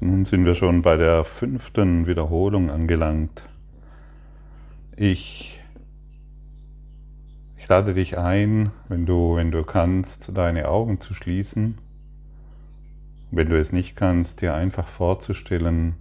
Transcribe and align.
Nun 0.00 0.24
sind 0.24 0.44
wir 0.44 0.54
schon 0.54 0.82
bei 0.82 0.96
der 0.96 1.24
fünften 1.24 2.06
Wiederholung 2.06 2.70
angelangt. 2.70 3.48
Ich, 4.94 5.58
ich 7.56 7.66
lade 7.66 7.94
dich 7.94 8.16
ein, 8.16 8.70
wenn 8.88 9.06
du, 9.06 9.34
wenn 9.34 9.50
du 9.50 9.64
kannst, 9.64 10.36
deine 10.36 10.68
Augen 10.68 11.00
zu 11.00 11.14
schließen. 11.14 11.78
Wenn 13.32 13.48
du 13.48 13.58
es 13.58 13.72
nicht 13.72 13.96
kannst, 13.96 14.40
dir 14.40 14.54
einfach 14.54 14.86
vorzustellen, 14.86 15.96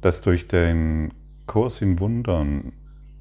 dass 0.00 0.22
durch 0.22 0.48
den 0.48 1.12
Kurs 1.46 1.82
in 1.82 2.00
Wundern 2.00 2.72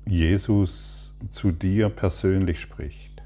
Jesus 0.05 1.17
zu 1.27 1.51
dir 1.51 1.89
persönlich 1.89 2.61
spricht. 2.61 3.21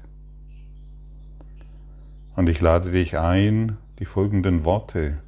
Und 2.34 2.48
ich 2.48 2.60
lade 2.60 2.90
dich 2.90 3.16
ein, 3.16 3.78
die 4.00 4.04
folgenden 4.04 4.64
Worte 4.64 5.18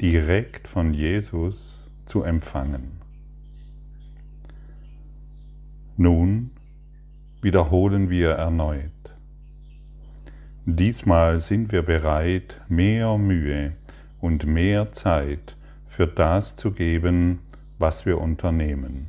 direkt 0.00 0.68
von 0.68 0.94
Jesus 0.94 1.88
zu 2.06 2.22
empfangen. 2.22 2.98
Nun 5.96 6.50
wiederholen 7.42 8.08
wir 8.08 8.30
erneut. 8.30 8.92
Diesmal 10.64 11.40
sind 11.40 11.72
wir 11.72 11.82
bereit, 11.82 12.60
mehr 12.68 13.18
Mühe 13.18 13.72
und 14.20 14.46
mehr 14.46 14.92
Zeit 14.92 15.56
für 15.86 16.06
das 16.06 16.56
zu 16.56 16.72
geben, 16.72 17.40
was 17.78 18.06
wir 18.06 18.18
unternehmen. 18.18 19.08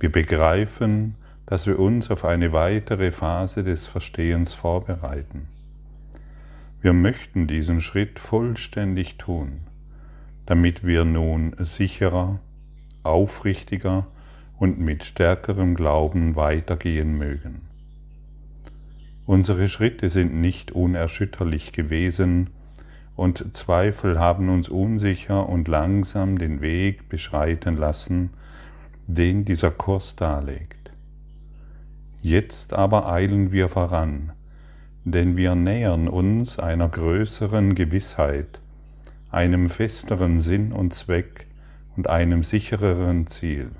Wir 0.00 0.10
begreifen, 0.10 1.14
dass 1.46 1.66
wir 1.66 1.78
uns 1.78 2.10
auf 2.10 2.24
eine 2.24 2.52
weitere 2.52 3.12
Phase 3.12 3.62
des 3.62 3.86
Verstehens 3.86 4.54
vorbereiten. 4.54 5.48
Wir 6.86 6.92
möchten 6.92 7.48
diesen 7.48 7.80
Schritt 7.80 8.20
vollständig 8.20 9.18
tun, 9.18 9.62
damit 10.46 10.86
wir 10.86 11.04
nun 11.04 11.52
sicherer, 11.58 12.38
aufrichtiger 13.02 14.06
und 14.56 14.78
mit 14.78 15.02
stärkerem 15.02 15.74
Glauben 15.74 16.36
weitergehen 16.36 17.18
mögen. 17.18 17.62
Unsere 19.24 19.68
Schritte 19.68 20.10
sind 20.10 20.40
nicht 20.40 20.70
unerschütterlich 20.70 21.72
gewesen, 21.72 22.50
und 23.16 23.52
Zweifel 23.56 24.20
haben 24.20 24.48
uns 24.48 24.68
unsicher 24.68 25.48
und 25.48 25.66
langsam 25.66 26.38
den 26.38 26.60
Weg 26.60 27.08
beschreiten 27.08 27.76
lassen, 27.76 28.30
den 29.08 29.44
dieser 29.44 29.72
Kurs 29.72 30.14
darlegt. 30.14 30.92
Jetzt 32.22 32.74
aber 32.74 33.10
eilen 33.10 33.50
wir 33.50 33.68
voran, 33.68 34.30
denn 35.06 35.36
wir 35.36 35.54
nähern 35.54 36.08
uns 36.08 36.58
einer 36.58 36.88
größeren 36.88 37.76
Gewissheit, 37.76 38.60
einem 39.30 39.70
festeren 39.70 40.40
Sinn 40.40 40.72
und 40.72 40.94
Zweck 40.94 41.46
und 41.96 42.10
einem 42.10 42.42
sichereren 42.42 43.28
Ziel. 43.28 43.70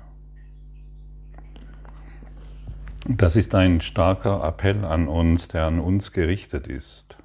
Das 3.05 3.35
ist 3.35 3.53
ein 3.55 3.81
starker 3.81 4.41
Appell 4.41 4.85
an 4.85 5.09
uns, 5.09 5.49
der 5.49 5.65
an 5.65 5.81
uns 5.81 6.13
gerichtet 6.13 6.67
ist. 6.67 7.17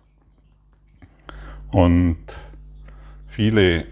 Und 1.71 2.19
viele 3.29 3.85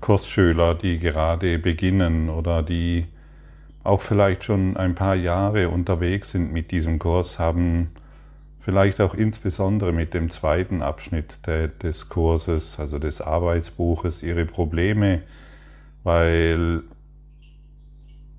Kursschüler, 0.00 0.74
die 0.74 0.98
gerade 0.98 1.60
beginnen 1.60 2.28
oder 2.28 2.64
die 2.64 3.06
auch 3.84 4.00
vielleicht 4.00 4.42
schon 4.42 4.76
ein 4.76 4.96
paar 4.96 5.14
Jahre 5.14 5.68
unterwegs 5.68 6.32
sind 6.32 6.52
mit 6.52 6.72
diesem 6.72 6.98
Kurs, 6.98 7.38
haben 7.38 7.90
Vielleicht 8.64 9.02
auch 9.02 9.12
insbesondere 9.12 9.92
mit 9.92 10.14
dem 10.14 10.30
zweiten 10.30 10.80
Abschnitt 10.80 11.40
des 11.46 12.08
Kurses, 12.08 12.80
also 12.80 12.98
des 12.98 13.20
Arbeitsbuches, 13.20 14.22
ihre 14.22 14.46
Probleme, 14.46 15.20
weil, 16.02 16.82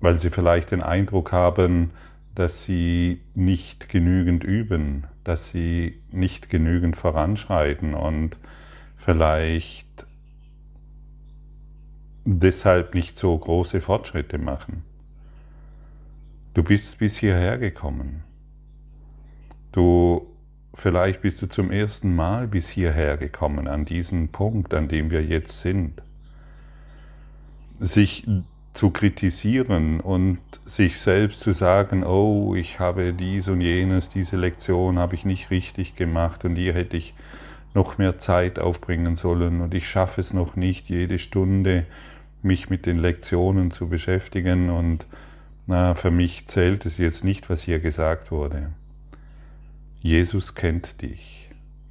weil 0.00 0.18
sie 0.18 0.30
vielleicht 0.30 0.72
den 0.72 0.82
Eindruck 0.82 1.30
haben, 1.30 1.92
dass 2.34 2.64
sie 2.64 3.20
nicht 3.36 3.88
genügend 3.88 4.42
üben, 4.42 5.04
dass 5.22 5.50
sie 5.50 6.02
nicht 6.10 6.50
genügend 6.50 6.96
voranschreiten 6.96 7.94
und 7.94 8.36
vielleicht 8.96 10.08
deshalb 12.24 12.96
nicht 12.96 13.16
so 13.16 13.38
große 13.38 13.80
Fortschritte 13.80 14.38
machen. 14.38 14.82
Du 16.52 16.64
bist 16.64 16.98
bis 16.98 17.16
hierher 17.16 17.58
gekommen. 17.58 18.25
Du, 19.76 20.26
vielleicht 20.72 21.20
bist 21.20 21.42
du 21.42 21.48
zum 21.48 21.70
ersten 21.70 22.16
Mal 22.16 22.48
bis 22.48 22.70
hierher 22.70 23.18
gekommen, 23.18 23.68
an 23.68 23.84
diesen 23.84 24.28
Punkt, 24.28 24.72
an 24.72 24.88
dem 24.88 25.10
wir 25.10 25.22
jetzt 25.22 25.60
sind. 25.60 26.02
Sich 27.78 28.26
zu 28.72 28.88
kritisieren 28.88 30.00
und 30.00 30.40
sich 30.64 30.98
selbst 30.98 31.40
zu 31.40 31.52
sagen, 31.52 32.04
oh, 32.04 32.54
ich 32.54 32.80
habe 32.80 33.12
dies 33.12 33.48
und 33.48 33.60
jenes, 33.60 34.08
diese 34.08 34.38
Lektion 34.38 34.98
habe 34.98 35.14
ich 35.14 35.26
nicht 35.26 35.50
richtig 35.50 35.94
gemacht 35.94 36.46
und 36.46 36.56
hier 36.56 36.72
hätte 36.72 36.96
ich 36.96 37.12
noch 37.74 37.98
mehr 37.98 38.16
Zeit 38.16 38.58
aufbringen 38.58 39.14
sollen 39.14 39.60
und 39.60 39.74
ich 39.74 39.86
schaffe 39.86 40.22
es 40.22 40.32
noch 40.32 40.56
nicht, 40.56 40.88
jede 40.88 41.18
Stunde 41.18 41.84
mich 42.42 42.70
mit 42.70 42.86
den 42.86 42.96
Lektionen 42.96 43.70
zu 43.70 43.90
beschäftigen 43.90 44.70
und 44.70 45.06
na, 45.66 45.94
für 45.94 46.10
mich 46.10 46.46
zählt 46.46 46.86
es 46.86 46.96
jetzt 46.96 47.24
nicht, 47.24 47.50
was 47.50 47.60
hier 47.60 47.78
gesagt 47.78 48.30
wurde. 48.30 48.70
Jesus 50.06 50.54
kennt 50.54 51.02
dich. 51.02 51.50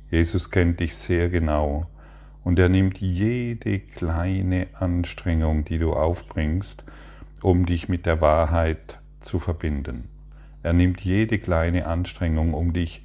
Jesus 0.09 0.49
kennt 0.49 0.79
dich 0.79 0.95
sehr 0.95 1.27
genau 1.27 1.87
und 2.45 2.57
er 2.59 2.69
nimmt 2.69 2.99
jede 2.99 3.79
kleine 3.79 4.67
Anstrengung, 4.71 5.65
die 5.65 5.79
du 5.79 5.91
aufbringst, 5.91 6.85
um 7.41 7.65
dich 7.65 7.89
mit 7.89 8.05
der 8.05 8.21
Wahrheit 8.21 8.99
zu 9.19 9.39
verbinden. 9.39 10.07
Er 10.63 10.71
nimmt 10.71 11.01
jede 11.01 11.39
kleine 11.39 11.87
Anstrengung, 11.87 12.53
um 12.53 12.71
dich 12.71 13.03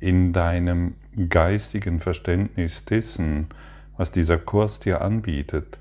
in 0.00 0.32
deinem 0.32 0.94
geistigen 1.28 2.00
Verständnis 2.00 2.84
dessen, 2.84 3.46
was 3.96 4.10
dieser 4.10 4.38
Kurs 4.38 4.80
dir 4.80 5.00
anbietet, 5.00 5.78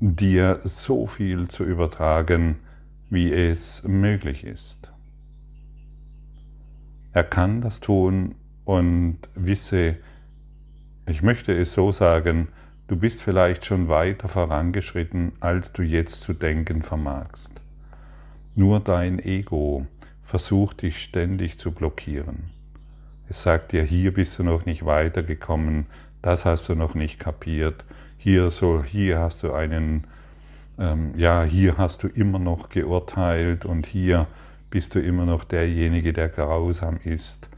dir 0.00 0.58
so 0.64 1.06
viel 1.06 1.46
zu 1.46 1.62
übertragen, 1.62 2.56
wie 3.08 3.32
es 3.32 3.84
möglich 3.84 4.42
ist. 4.42 4.90
Er 7.18 7.24
kann 7.24 7.62
das 7.62 7.80
tun 7.80 8.36
und 8.64 9.18
wisse, 9.34 9.96
ich 11.04 11.20
möchte 11.20 11.52
es 11.52 11.74
so 11.74 11.90
sagen, 11.90 12.46
du 12.86 12.94
bist 12.94 13.24
vielleicht 13.24 13.66
schon 13.66 13.88
weiter 13.88 14.28
vorangeschritten, 14.28 15.32
als 15.40 15.72
du 15.72 15.82
jetzt 15.82 16.20
zu 16.20 16.32
denken 16.32 16.84
vermagst. 16.84 17.50
Nur 18.54 18.78
dein 18.78 19.18
Ego 19.18 19.84
versucht 20.22 20.82
dich 20.82 21.02
ständig 21.02 21.58
zu 21.58 21.72
blockieren. 21.72 22.50
Es 23.28 23.42
sagt 23.42 23.72
dir, 23.72 23.82
hier 23.82 24.14
bist 24.14 24.38
du 24.38 24.44
noch 24.44 24.64
nicht 24.64 24.84
weitergekommen, 24.84 25.86
das 26.22 26.44
hast 26.44 26.68
du 26.68 26.76
noch 26.76 26.94
nicht 26.94 27.18
kapiert, 27.18 27.84
hier, 28.16 28.52
so, 28.52 28.84
hier 28.84 29.18
hast 29.18 29.42
du 29.42 29.52
einen, 29.52 30.06
ähm, 30.78 31.14
ja, 31.16 31.42
hier 31.42 31.78
hast 31.78 32.04
du 32.04 32.06
immer 32.06 32.38
noch 32.38 32.68
geurteilt 32.68 33.64
und 33.64 33.86
hier 33.86 34.28
bist 34.70 34.94
du 34.94 35.00
immer 35.00 35.24
noch 35.24 35.44
derjenige, 35.44 36.12
der 36.12 36.28
grausam 36.28 36.98
ist. 37.02 37.48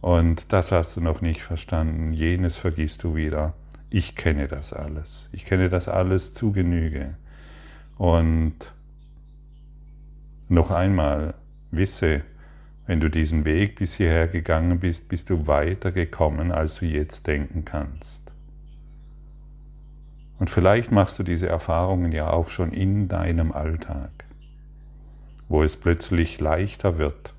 Und 0.00 0.52
das 0.52 0.70
hast 0.72 0.96
du 0.96 1.00
noch 1.00 1.20
nicht 1.20 1.42
verstanden. 1.42 2.12
Jenes 2.12 2.56
vergisst 2.56 3.02
du 3.04 3.14
wieder. 3.14 3.54
Ich 3.90 4.14
kenne 4.14 4.48
das 4.48 4.72
alles. 4.72 5.28
Ich 5.32 5.44
kenne 5.44 5.68
das 5.68 5.88
alles 5.88 6.32
zu 6.32 6.52
Genüge. 6.52 7.14
Und 7.96 8.72
noch 10.48 10.70
einmal, 10.70 11.34
wisse, 11.70 12.22
wenn 12.86 13.00
du 13.00 13.10
diesen 13.10 13.44
Weg 13.44 13.76
bis 13.76 13.94
hierher 13.94 14.28
gegangen 14.28 14.78
bist, 14.78 15.08
bist 15.08 15.30
du 15.30 15.46
weiter 15.46 15.92
gekommen, 15.92 16.52
als 16.52 16.76
du 16.76 16.86
jetzt 16.86 17.26
denken 17.26 17.64
kannst. 17.64 18.32
Und 20.38 20.48
vielleicht 20.48 20.92
machst 20.92 21.18
du 21.18 21.22
diese 21.22 21.48
Erfahrungen 21.48 22.12
ja 22.12 22.30
auch 22.30 22.48
schon 22.48 22.72
in 22.72 23.08
deinem 23.08 23.52
Alltag 23.52 24.17
wo 25.48 25.62
es 25.62 25.76
plötzlich 25.76 26.40
leichter 26.40 26.98
wird, 26.98 27.34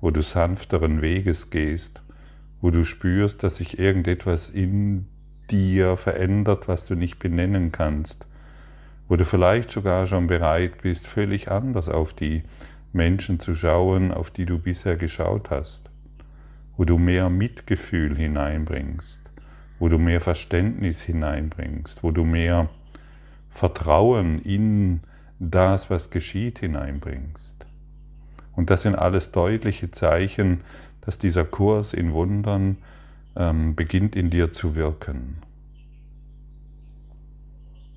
wo 0.00 0.10
du 0.10 0.22
sanfteren 0.22 1.02
Weges 1.02 1.50
gehst, 1.50 2.02
wo 2.60 2.70
du 2.70 2.84
spürst, 2.84 3.42
dass 3.42 3.56
sich 3.56 3.78
irgendetwas 3.78 4.50
in 4.50 5.06
dir 5.50 5.96
verändert, 5.96 6.68
was 6.68 6.84
du 6.84 6.94
nicht 6.94 7.18
benennen 7.18 7.72
kannst, 7.72 8.26
wo 9.08 9.16
du 9.16 9.24
vielleicht 9.24 9.70
sogar 9.70 10.06
schon 10.06 10.26
bereit 10.26 10.82
bist, 10.82 11.06
völlig 11.06 11.50
anders 11.50 11.88
auf 11.88 12.14
die 12.14 12.44
Menschen 12.92 13.40
zu 13.40 13.54
schauen, 13.54 14.12
auf 14.12 14.30
die 14.30 14.46
du 14.46 14.58
bisher 14.58 14.96
geschaut 14.96 15.50
hast, 15.50 15.90
wo 16.76 16.84
du 16.84 16.98
mehr 16.98 17.28
Mitgefühl 17.28 18.16
hineinbringst, 18.16 19.20
wo 19.78 19.88
du 19.88 19.98
mehr 19.98 20.20
Verständnis 20.20 21.02
hineinbringst, 21.02 22.02
wo 22.02 22.10
du 22.10 22.24
mehr 22.24 22.68
Vertrauen 23.48 24.38
in 24.40 25.00
das, 25.40 25.90
was 25.90 26.10
geschieht, 26.10 26.60
hineinbringst. 26.60 27.66
Und 28.54 28.70
das 28.70 28.82
sind 28.82 28.94
alles 28.94 29.32
deutliche 29.32 29.90
Zeichen, 29.90 30.60
dass 31.00 31.18
dieser 31.18 31.44
Kurs 31.44 31.94
in 31.94 32.12
Wundern 32.12 32.76
ähm, 33.34 33.74
beginnt 33.74 34.14
in 34.14 34.30
dir 34.30 34.52
zu 34.52 34.74
wirken. 34.74 35.38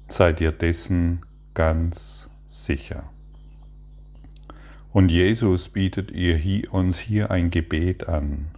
sei 0.09 0.31
dir 0.31 0.51
dessen 0.51 1.21
ganz 1.53 2.29
sicher. 2.45 3.03
Und 4.91 5.09
Jesus 5.09 5.69
bietet 5.69 6.11
ihr 6.11 6.71
uns 6.71 6.99
hier 6.99 7.31
ein 7.31 7.49
Gebet 7.49 8.07
an, 8.07 8.51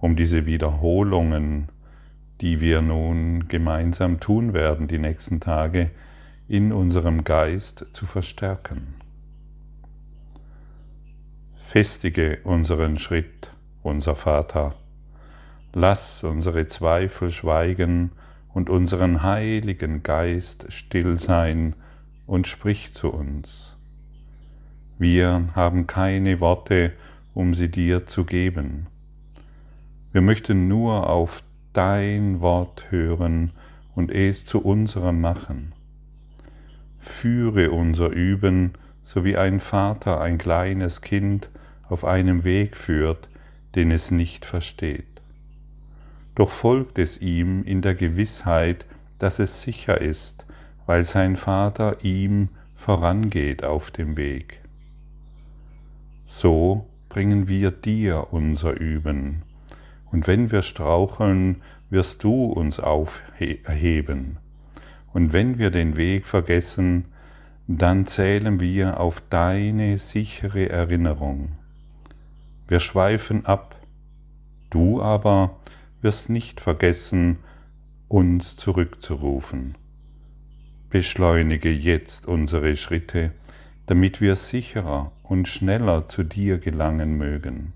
um 0.00 0.16
diese 0.16 0.44
Wiederholungen, 0.44 1.68
die 2.40 2.60
wir 2.60 2.82
nun 2.82 3.46
gemeinsam 3.46 4.18
tun 4.18 4.52
werden 4.52 4.88
die 4.88 4.98
nächsten 4.98 5.38
Tage, 5.38 5.90
in 6.48 6.72
unserem 6.72 7.24
Geist 7.24 7.86
zu 7.92 8.06
verstärken. 8.06 8.94
Festige 11.56 12.40
unseren 12.44 12.98
Schritt, 12.98 13.52
unser 13.82 14.14
Vater. 14.14 14.74
Lass 15.72 16.22
unsere 16.22 16.66
Zweifel 16.66 17.30
schweigen 17.30 18.12
und 18.52 18.68
unseren 18.68 19.22
heiligen 19.22 20.02
Geist 20.02 20.66
still 20.70 21.18
sein 21.18 21.74
und 22.26 22.46
sprich 22.46 22.92
zu 22.92 23.08
uns. 23.10 23.76
Wir 24.98 25.48
haben 25.54 25.86
keine 25.86 26.40
Worte, 26.40 26.92
um 27.34 27.54
sie 27.54 27.70
dir 27.70 28.06
zu 28.06 28.24
geben. 28.24 28.86
Wir 30.12 30.20
möchten 30.20 30.68
nur 30.68 31.08
auf 31.08 31.42
dein 31.72 32.40
Wort 32.40 32.90
hören 32.90 33.52
und 33.94 34.10
es 34.10 34.44
zu 34.44 34.62
unserem 34.62 35.20
machen. 35.20 35.72
Führe 37.02 37.72
unser 37.72 38.10
Üben, 38.10 38.74
so 39.02 39.24
wie 39.24 39.36
ein 39.36 39.58
Vater 39.58 40.20
ein 40.20 40.38
kleines 40.38 41.00
Kind 41.00 41.50
auf 41.88 42.04
einem 42.04 42.44
Weg 42.44 42.76
führt, 42.76 43.28
den 43.74 43.90
es 43.90 44.12
nicht 44.12 44.46
versteht. 44.46 45.04
Doch 46.36 46.48
folgt 46.48 46.98
es 46.98 47.20
ihm 47.20 47.64
in 47.64 47.82
der 47.82 47.96
Gewissheit, 47.96 48.86
dass 49.18 49.40
es 49.40 49.62
sicher 49.62 50.00
ist, 50.00 50.46
weil 50.86 51.04
sein 51.04 51.36
Vater 51.36 52.04
ihm 52.04 52.48
vorangeht 52.76 53.64
auf 53.64 53.90
dem 53.90 54.16
Weg. 54.16 54.60
So 56.26 56.86
bringen 57.08 57.48
wir 57.48 57.72
dir 57.72 58.32
unser 58.32 58.78
Üben, 58.78 59.42
und 60.12 60.28
wenn 60.28 60.52
wir 60.52 60.62
straucheln, 60.62 61.62
wirst 61.90 62.22
du 62.22 62.44
uns 62.44 62.78
aufheben. 62.78 64.38
Und 65.12 65.32
wenn 65.32 65.58
wir 65.58 65.70
den 65.70 65.96
Weg 65.96 66.26
vergessen, 66.26 67.06
dann 67.66 68.06
zählen 68.06 68.60
wir 68.60 69.00
auf 69.00 69.22
deine 69.30 69.98
sichere 69.98 70.68
Erinnerung. 70.68 71.52
Wir 72.66 72.80
schweifen 72.80 73.46
ab, 73.46 73.76
du 74.70 75.02
aber 75.02 75.58
wirst 76.00 76.30
nicht 76.30 76.60
vergessen, 76.60 77.38
uns 78.08 78.56
zurückzurufen. 78.56 79.76
Beschleunige 80.90 81.70
jetzt 81.70 82.26
unsere 82.26 82.76
Schritte, 82.76 83.32
damit 83.86 84.20
wir 84.20 84.36
sicherer 84.36 85.12
und 85.22 85.48
schneller 85.48 86.08
zu 86.08 86.22
dir 86.22 86.58
gelangen 86.58 87.16
mögen. 87.16 87.72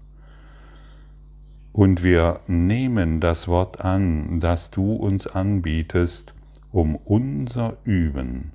Und 1.73 2.03
wir 2.03 2.41
nehmen 2.47 3.21
das 3.21 3.49
Wort 3.49 3.83
an, 3.83 4.41
das 4.41 4.71
du 4.71 4.95
uns 4.95 5.27
anbietest, 5.27 6.33
um 6.77 6.95
unser 6.95 7.79
Üben 7.85 8.53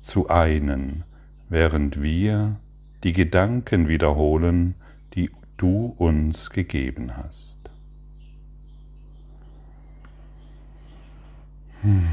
zu 0.00 0.30
einen, 0.30 1.04
während 1.50 2.00
wir 2.00 2.56
die 3.02 3.12
Gedanken 3.12 3.86
wiederholen, 3.86 4.76
die 5.12 5.30
du 5.58 5.94
uns 5.98 6.48
gegeben 6.48 7.18
hast. 7.18 7.58
Hm. 11.82 12.06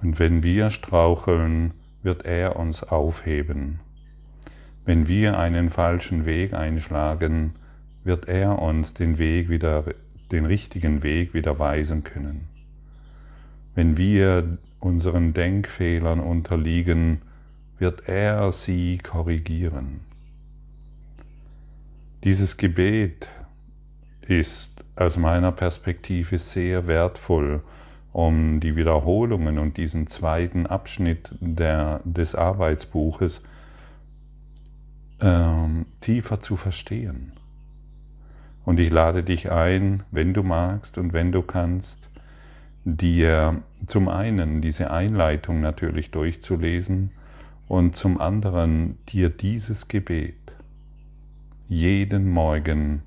Und 0.00 0.20
wenn 0.20 0.44
wir 0.44 0.70
straucheln, 0.70 1.74
wird 2.04 2.24
er 2.24 2.54
uns 2.54 2.84
aufheben. 2.84 3.80
Wenn 4.88 5.06
wir 5.06 5.38
einen 5.38 5.68
falschen 5.68 6.24
Weg 6.24 6.54
einschlagen, 6.54 7.52
wird 8.04 8.26
er 8.26 8.58
uns 8.58 8.94
den 8.94 9.18
Weg 9.18 9.50
wieder, 9.50 9.84
den 10.32 10.46
richtigen 10.46 11.02
Weg 11.02 11.34
wieder 11.34 11.58
weisen 11.58 12.04
können. 12.04 12.48
Wenn 13.74 13.98
wir 13.98 14.56
unseren 14.80 15.34
Denkfehlern 15.34 16.20
unterliegen, 16.20 17.20
wird 17.78 18.08
er 18.08 18.50
sie 18.50 18.96
korrigieren. 18.96 20.00
Dieses 22.24 22.56
Gebet 22.56 23.28
ist 24.22 24.82
aus 24.96 25.18
meiner 25.18 25.52
Perspektive 25.52 26.38
sehr 26.38 26.86
wertvoll, 26.86 27.62
um 28.14 28.58
die 28.58 28.74
Wiederholungen 28.74 29.58
und 29.58 29.76
diesen 29.76 30.06
zweiten 30.06 30.64
Abschnitt 30.64 31.34
der, 31.40 32.00
des 32.04 32.34
Arbeitsbuches 32.34 33.42
ähm, 35.20 35.86
tiefer 36.00 36.40
zu 36.40 36.56
verstehen. 36.56 37.32
Und 38.64 38.80
ich 38.80 38.90
lade 38.90 39.22
dich 39.22 39.50
ein, 39.50 40.02
wenn 40.10 40.34
du 40.34 40.42
magst 40.42 40.98
und 40.98 41.12
wenn 41.12 41.32
du 41.32 41.42
kannst, 41.42 42.10
dir 42.84 43.62
zum 43.86 44.08
einen 44.08 44.60
diese 44.60 44.90
Einleitung 44.90 45.60
natürlich 45.60 46.10
durchzulesen 46.10 47.10
und 47.66 47.96
zum 47.96 48.20
anderen 48.20 48.98
dir 49.08 49.30
dieses 49.30 49.88
Gebet 49.88 50.34
jeden 51.68 52.30
Morgen 52.30 53.02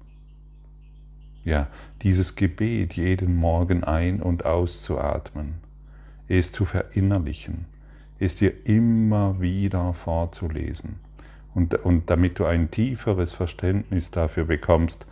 ja, 1.44 1.68
dieses 2.04 2.36
Gebet 2.36 2.94
jeden 2.94 3.36
Morgen 3.36 3.84
ein- 3.84 4.22
und 4.22 4.46
auszuatmen, 4.46 5.56
es 6.28 6.52
zu 6.52 6.66
verinnerlichen, 6.66 7.66
es 8.20 8.36
dir 8.36 8.68
immer 8.68 9.42
wieder 9.42 9.94
vorzulesen 9.94 11.00
und, 11.54 11.76
und 11.76 12.10
damit 12.10 12.40
du 12.40 12.46
ein 12.46 12.72
tieferes 12.72 13.34
Verständnis 13.34 14.12
dafür 14.12 14.46
bekommst, 14.46 15.06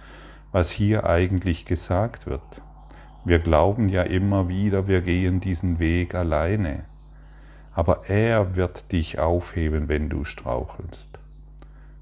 was 0.52 0.72
hier 0.72 1.06
eigentlich 1.06 1.66
gesagt 1.66 2.26
wird. 2.26 2.62
Wir 3.26 3.40
glauben 3.40 3.90
ja 3.90 4.04
immer 4.04 4.48
wieder, 4.48 4.88
wir 4.88 5.02
gehen 5.02 5.42
diesen 5.42 5.80
Weg 5.80 6.16
alleine, 6.16 6.84
aber 7.74 8.10
er 8.10 8.56
wird 8.56 8.92
dich 8.92 9.20
aufheben, 9.20 9.88
wenn 9.88 10.10
du 10.10 10.24
strauchelst. 10.24 11.10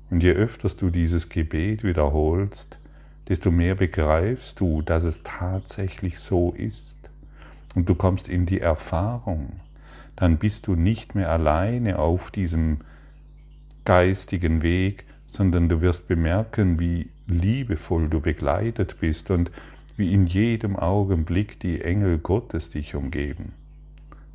Und 0.09 0.23
je 0.23 0.31
öfter 0.31 0.69
du 0.69 0.89
dieses 0.89 1.29
Gebet 1.29 1.83
wiederholst, 1.83 2.79
desto 3.27 3.51
mehr 3.51 3.75
begreifst 3.75 4.59
du, 4.59 4.81
dass 4.81 5.03
es 5.03 5.21
tatsächlich 5.23 6.19
so 6.19 6.51
ist. 6.51 6.95
Und 7.75 7.89
du 7.89 7.95
kommst 7.95 8.29
in 8.29 8.45
die 8.45 8.61
Erfahrung. 8.61 9.59
Dann 10.15 10.37
bist 10.37 10.67
du 10.67 10.75
nicht 10.75 11.13
mehr 11.13 11.29
alleine 11.29 11.99
auf 11.99 12.31
diesem 12.31 12.79
geistigen 13.87 14.63
Weg, 14.63 15.05
sondern 15.27 15.69
du 15.69 15.79
wirst 15.79 16.09
bemerken, 16.09 16.77
wie 16.77 17.07
liebevoll 17.25 18.09
du 18.09 18.19
begleitet 18.19 18.97
bist 18.99 19.31
und 19.31 19.49
wie 19.95 20.11
in 20.13 20.25
jedem 20.25 20.75
Augenblick 20.75 21.57
die 21.61 21.81
Engel 21.81 22.17
Gottes 22.17 22.69
dich 22.69 22.95
umgeben, 22.95 23.53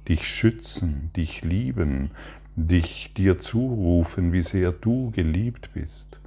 dich 0.08 0.26
schützen, 0.26 1.10
dich 1.14 1.42
lieben, 1.42 2.12
dich 2.56 3.12
dir 3.12 3.36
zurufen, 3.36 4.32
wie 4.32 4.40
sehr 4.40 4.72
du 4.72 5.10
geliebt 5.10 5.68
bist. 5.74 6.18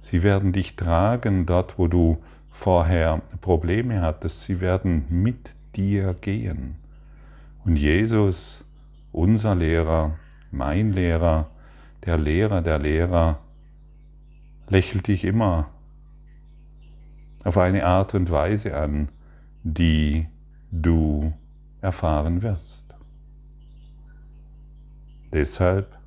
Sie 0.00 0.22
werden 0.22 0.52
dich 0.52 0.76
tragen 0.76 1.46
dort, 1.46 1.76
wo 1.76 1.88
du 1.88 2.18
vorher 2.52 3.20
Probleme 3.40 4.00
hattest. 4.00 4.42
Sie 4.42 4.60
werden 4.60 5.06
mit 5.10 5.54
dir 5.74 6.14
gehen. 6.20 6.76
Und 7.64 7.74
Jesus, 7.74 8.64
unser 9.10 9.56
Lehrer, 9.56 10.16
mein 10.52 10.92
Lehrer, 10.92 11.50
der 12.04 12.18
Lehrer 12.18 12.62
der 12.62 12.78
Lehrer, 12.78 13.40
lächelt 14.68 15.08
dich 15.08 15.24
immer 15.24 15.70
auf 17.44 17.58
eine 17.58 17.84
Art 17.86 18.14
und 18.14 18.30
Weise 18.30 18.76
an, 18.76 19.10
die 19.62 20.26
du 20.70 21.32
erfahren 21.80 22.42
wirst. 22.42 22.94
Deshalb 25.32 25.98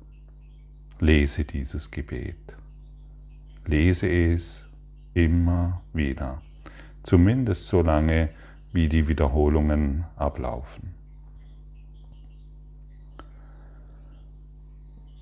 lese 1.00 1.44
dieses 1.44 1.90
Gebet. 1.90 2.56
Lese 3.66 4.08
es 4.08 4.66
immer 5.14 5.82
wieder, 5.92 6.42
zumindest 7.02 7.66
so 7.68 7.82
lange, 7.82 8.30
wie 8.72 8.88
die 8.88 9.08
Wiederholungen 9.08 10.04
ablaufen. 10.16 10.93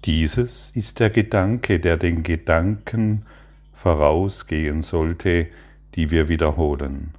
Dieses 0.05 0.71
ist 0.71 0.99
der 0.99 1.11
Gedanke, 1.11 1.79
der 1.79 1.97
den 1.97 2.25
Gedanken 2.25 3.25
vorausgehen 3.73 4.83
sollte, 4.83 5.47
die 5.95 6.11
wir 6.11 6.29
wiederholen. 6.29 7.15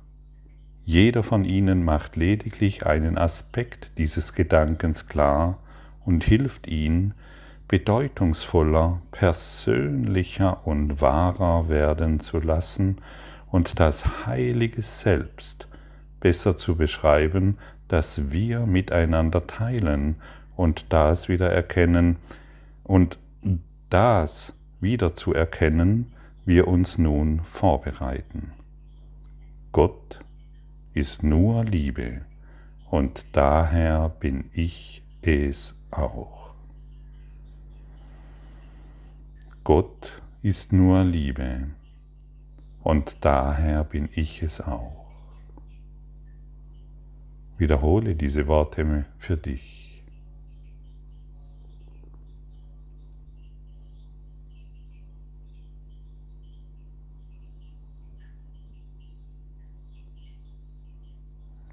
Jeder 0.84 1.24
von 1.24 1.46
ihnen 1.46 1.86
macht 1.86 2.18
lediglich 2.18 2.86
einen 2.86 3.18
Aspekt 3.18 3.92
dieses 3.98 4.34
Gedankens 4.34 5.08
klar 5.08 5.60
und 6.04 6.25
hilft 6.25 6.68
ihn, 6.68 7.13
bedeutungsvoller, 7.70 9.02
persönlicher 9.12 10.68
und 10.68 11.00
wahrer 11.00 11.70
werden 11.70 12.20
zu 12.20 12.42
lassen 12.42 12.98
und 13.50 13.80
das 13.80 14.25
heilige 14.25 14.82
Selbst 14.82 15.70
besser 16.20 16.58
zu 16.58 16.75
beschreiben, 16.75 17.58
das 17.88 18.32
wir 18.32 18.66
miteinander 18.66 19.48
teilen 19.48 20.18
und 20.58 20.88
das 20.90 21.30
wieder 21.30 21.50
erkennen 21.50 22.18
und 22.84 23.20
das 23.90 24.54
wieder 24.80 25.16
zu 25.16 25.34
erkennen, 25.34 26.13
wir 26.46 26.68
uns 26.68 26.98
nun 26.98 27.42
vorbereiten. 27.42 28.52
Gott 29.72 30.20
ist 30.94 31.24
nur 31.24 31.63
Liebe 31.63 32.22
und 32.90 33.25
daher 33.32 34.10
bin 34.10 34.50
ich 34.52 35.04
es 35.22 35.75
auch. 35.92 36.54
Gott 39.63 40.22
ist 40.42 40.74
nur 40.74 41.04
Liebe 41.04 41.70
und 42.82 43.18
daher 43.22 43.86
bin 43.86 44.10
ich 44.12 44.44
es 44.44 44.60
auch. 44.60 45.08
Wiederhole 47.58 48.16
diese 48.16 48.48
Worte 48.48 49.06
für 49.18 49.38
dich. 49.38 49.73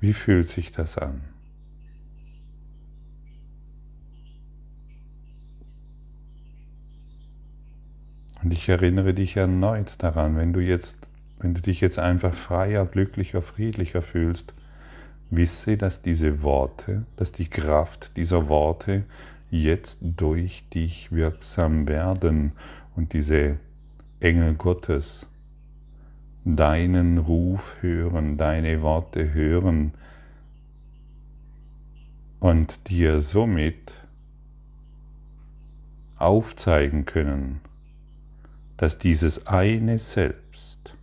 Wie 0.00 0.14
fühlt 0.14 0.48
sich 0.48 0.72
das 0.72 0.96
an? 0.96 1.20
Und 8.42 8.52
ich 8.52 8.68
erinnere 8.70 9.12
dich 9.12 9.36
erneut 9.36 9.96
daran, 9.98 10.36
wenn 10.36 10.54
du 10.54 10.60
jetzt, 10.60 10.96
wenn 11.38 11.52
du 11.52 11.60
dich 11.60 11.82
jetzt 11.82 11.98
einfach 11.98 12.32
freier, 12.32 12.86
glücklicher, 12.86 13.42
friedlicher 13.42 14.00
fühlst, 14.00 14.54
wisse, 15.28 15.76
dass 15.76 16.00
diese 16.00 16.42
Worte, 16.42 17.04
dass 17.16 17.32
die 17.32 17.48
Kraft 17.48 18.16
dieser 18.16 18.48
Worte 18.48 19.04
jetzt 19.50 19.98
durch 20.00 20.64
dich 20.72 21.12
wirksam 21.12 21.86
werden 21.86 22.52
und 22.96 23.12
diese 23.12 23.58
Engel 24.20 24.54
Gottes 24.54 25.29
deinen 26.44 27.18
Ruf 27.18 27.76
hören, 27.80 28.36
deine 28.36 28.82
Worte 28.82 29.32
hören 29.34 29.92
und 32.38 32.88
dir 32.88 33.20
somit 33.20 33.94
aufzeigen 36.16 37.04
können, 37.04 37.60
dass 38.76 38.98
dieses 38.98 39.46
eine 39.46 39.98
Selbst, 39.98 40.96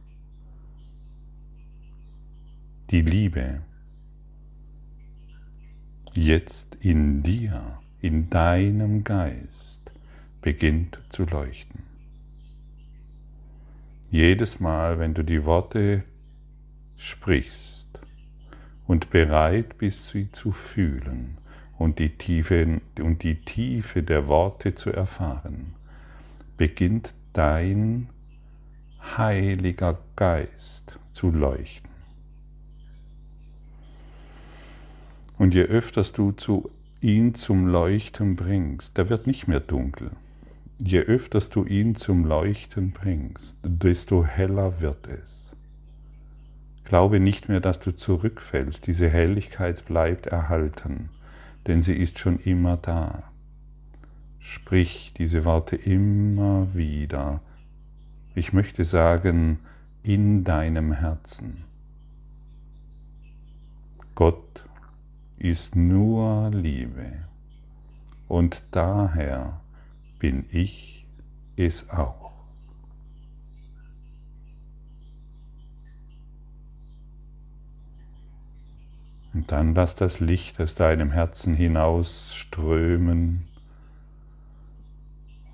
die 2.89 3.01
Liebe, 3.01 3.61
jetzt 6.13 6.75
in 6.83 7.21
dir, 7.21 7.79
in 8.01 8.29
deinem 8.29 9.03
Geist 9.03 9.91
beginnt 10.41 10.99
zu 11.09 11.25
leuchten. 11.25 11.86
Jedes 14.09 14.61
Mal, 14.61 14.99
wenn 14.99 15.13
du 15.13 15.23
die 15.23 15.43
Worte 15.43 16.03
sprichst 16.95 17.87
und 18.87 19.09
bereit 19.09 19.77
bist, 19.77 20.07
sie 20.07 20.31
zu 20.31 20.51
fühlen 20.51 21.37
und 21.77 21.99
die 21.99 22.17
Tiefe, 22.17 22.79
und 23.01 23.23
die 23.23 23.41
Tiefe 23.41 24.03
der 24.03 24.27
Worte 24.27 24.75
zu 24.75 24.91
erfahren, 24.91 25.73
beginnt 26.55 27.13
dein 27.33 28.09
Heiliger 29.17 29.99
Geist 30.15 30.99
zu 31.11 31.31
leuchten. 31.31 31.91
Und 35.37 35.53
je 35.53 35.63
öfters 35.63 36.13
du 36.13 36.31
zu 36.31 36.71
ihn 37.01 37.35
zum 37.35 37.67
Leuchten 37.67 38.35
bringst, 38.35 38.97
der 38.97 39.09
wird 39.09 39.27
nicht 39.27 39.47
mehr 39.47 39.59
dunkel. 39.59 40.11
Je 40.79 40.99
öfters 40.99 41.49
du 41.49 41.65
ihn 41.65 41.95
zum 41.95 42.23
Leuchten 42.25 42.91
bringst, 42.91 43.57
desto 43.63 44.23
heller 44.23 44.79
wird 44.79 45.07
es. 45.07 45.55
Glaube 46.85 47.19
nicht 47.19 47.49
mehr, 47.49 47.59
dass 47.59 47.79
du 47.79 47.95
zurückfällst, 47.95 48.85
diese 48.85 49.09
Helligkeit 49.09 49.85
bleibt 49.85 50.27
erhalten, 50.27 51.09
denn 51.65 51.81
sie 51.81 51.95
ist 51.95 52.19
schon 52.19 52.39
immer 52.39 52.77
da. 52.77 53.23
Sprich 54.39 55.13
diese 55.17 55.43
Worte 55.43 55.75
immer 55.75 56.67
wieder. 56.73 57.41
Ich 58.35 58.53
möchte 58.53 58.85
sagen, 58.85 59.59
in 60.03 60.43
deinem 60.43 60.93
Herzen. 60.93 61.65
Gott 64.15 64.63
ist 65.37 65.75
nur 65.75 66.49
Liebe 66.51 67.11
und 68.27 68.63
daher 68.71 69.59
bin 70.19 70.45
ich 70.51 71.05
es 71.55 71.89
auch. 71.89 72.27
Und 79.33 79.51
dann 79.51 79.75
lass 79.75 79.95
das 79.95 80.19
Licht 80.19 80.59
aus 80.59 80.73
deinem 80.73 81.11
Herzen 81.11 81.53
hinausströmen. 81.53 83.47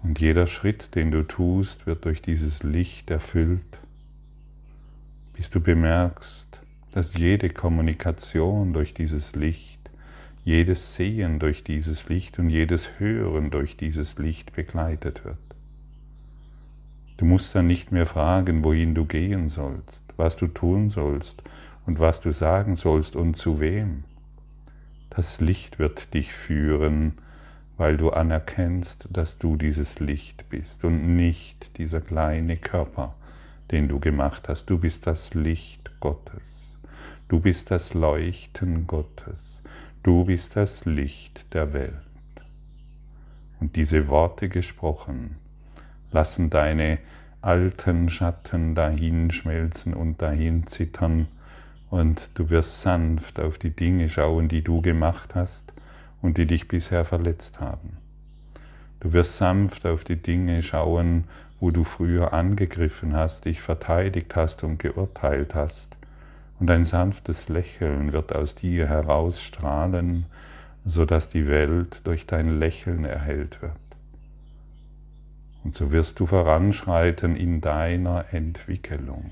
Und 0.03 0.19
jeder 0.19 0.47
Schritt, 0.47 0.95
den 0.95 1.11
du 1.11 1.23
tust, 1.23 1.85
wird 1.85 2.05
durch 2.05 2.21
dieses 2.21 2.63
Licht 2.63 3.09
erfüllt, 3.09 3.79
bis 5.33 5.49
du 5.49 5.59
bemerkst, 5.59 6.61
dass 6.91 7.15
jede 7.15 7.49
Kommunikation 7.49 8.71
durch 8.71 8.93
dieses 8.93 9.35
Licht 9.35 9.72
jedes 10.43 10.95
Sehen 10.95 11.39
durch 11.39 11.63
dieses 11.63 12.09
Licht 12.09 12.37
und 12.39 12.49
jedes 12.49 12.99
Hören 12.99 13.49
durch 13.49 13.77
dieses 13.77 14.17
Licht 14.17 14.53
begleitet 14.53 15.23
wird. 15.23 15.37
Du 17.17 17.25
musst 17.25 17.55
dann 17.55 17.67
nicht 17.67 17.91
mehr 17.91 18.05
fragen, 18.05 18.63
wohin 18.63 18.95
du 18.95 19.05
gehen 19.05 19.47
sollst, 19.49 20.03
was 20.17 20.35
du 20.35 20.47
tun 20.47 20.89
sollst 20.89 21.41
und 21.85 21.99
was 21.99 22.19
du 22.19 22.33
sagen 22.33 22.75
sollst 22.75 23.15
und 23.15 23.35
zu 23.35 23.59
wem. 23.59 24.03
Das 25.09 25.39
Licht 25.39 25.79
wird 25.79 26.13
dich 26.13 26.33
führen, 26.33 27.13
weil 27.77 27.97
du 27.97 28.09
anerkennst, 28.09 29.07
dass 29.11 29.37
du 29.37 29.55
dieses 29.55 29.99
Licht 29.99 30.49
bist 30.49 30.83
und 30.83 31.15
nicht 31.15 31.77
dieser 31.77 32.01
kleine 32.01 32.57
Körper, 32.57 33.15
den 33.71 33.87
du 33.87 33.99
gemacht 33.99 34.49
hast. 34.49 34.65
Du 34.65 34.77
bist 34.77 35.07
das 35.07 35.33
Licht 35.33 35.91
Gottes. 35.99 36.77
Du 37.29 37.39
bist 37.39 37.71
das 37.71 37.93
Leuchten 37.93 38.87
Gottes. 38.87 39.52
Du 40.03 40.25
bist 40.25 40.57
das 40.57 40.83
Licht 40.83 41.53
der 41.53 41.71
Welt. 41.71 41.93
Und 43.61 43.77
diese 43.77 44.09
Worte 44.09 44.49
gesprochen 44.49 45.37
lassen 46.11 46.49
deine 46.49 46.97
alten 47.39 48.09
Schatten 48.09 48.75
dahinschmelzen 48.75 49.93
und 49.93 50.21
dahin 50.21 50.67
zittern 50.67 51.27
und 51.89 52.31
du 52.33 52.49
wirst 52.49 52.81
sanft 52.81 53.39
auf 53.39 53.57
die 53.57 53.69
Dinge 53.69 54.09
schauen, 54.09 54.49
die 54.49 54.61
du 54.61 54.81
gemacht 54.81 55.35
hast 55.35 55.71
und 56.21 56.37
die 56.37 56.47
dich 56.47 56.67
bisher 56.67 57.05
verletzt 57.05 57.61
haben. 57.61 57.95
Du 58.99 59.13
wirst 59.13 59.37
sanft 59.37 59.85
auf 59.85 60.03
die 60.03 60.21
Dinge 60.21 60.61
schauen, 60.63 61.23
wo 61.61 61.71
du 61.71 61.85
früher 61.85 62.33
angegriffen 62.33 63.15
hast, 63.15 63.45
dich 63.45 63.61
verteidigt 63.61 64.35
hast 64.35 64.65
und 64.65 64.79
geurteilt 64.79 65.55
hast 65.55 65.95
und 66.63 66.71
ein 66.71 66.85
sanftes 66.85 67.49
Lächeln 67.49 68.13
wird 68.13 68.33
aus 68.33 68.55
dir 68.55 68.87
herausstrahlen, 68.87 70.27
so 70.85 71.03
dass 71.03 71.27
die 71.27 71.45
Welt 71.45 71.99
durch 72.05 72.25
dein 72.25 72.57
Lächeln 72.57 73.03
erhellt 73.03 73.61
wird. 73.61 73.73
Und 75.65 75.75
so 75.75 75.91
wirst 75.91 76.21
du 76.21 76.25
voranschreiten 76.25 77.35
in 77.35 77.59
deiner 77.59 78.27
Entwicklung, 78.31 79.31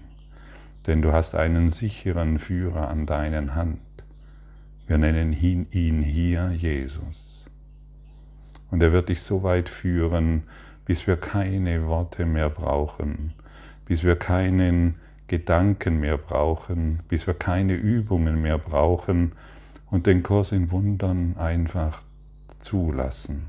denn 0.88 1.02
du 1.02 1.14
hast 1.14 1.34
einen 1.34 1.70
sicheren 1.70 2.38
Führer 2.38 2.90
an 2.90 3.06
deinen 3.06 3.56
Hand. 3.56 3.80
Wir 4.86 4.98
nennen 4.98 5.32
ihn 5.32 6.02
hier 6.02 6.52
Jesus. 6.52 7.46
Und 8.72 8.84
er 8.84 8.92
wird 8.92 9.08
dich 9.08 9.22
so 9.22 9.42
weit 9.42 9.70
führen, 9.70 10.44
bis 10.84 11.08
wir 11.08 11.16
keine 11.16 11.88
Worte 11.88 12.26
mehr 12.26 12.50
brauchen, 12.50 13.32
bis 13.86 14.04
wir 14.04 14.18
keinen 14.18 14.96
Gedanken 15.32 16.02
mehr 16.02 16.18
brauchen, 16.18 17.00
bis 17.08 17.26
wir 17.26 17.34
keine 17.34 17.74
Übungen 17.74 18.42
mehr 18.42 18.58
brauchen 18.58 19.32
und 19.90 20.06
den 20.06 20.24
Kurs 20.24 20.52
in 20.52 20.72
Wundern 20.72 21.38
einfach 21.38 22.02
zulassen. 22.60 23.46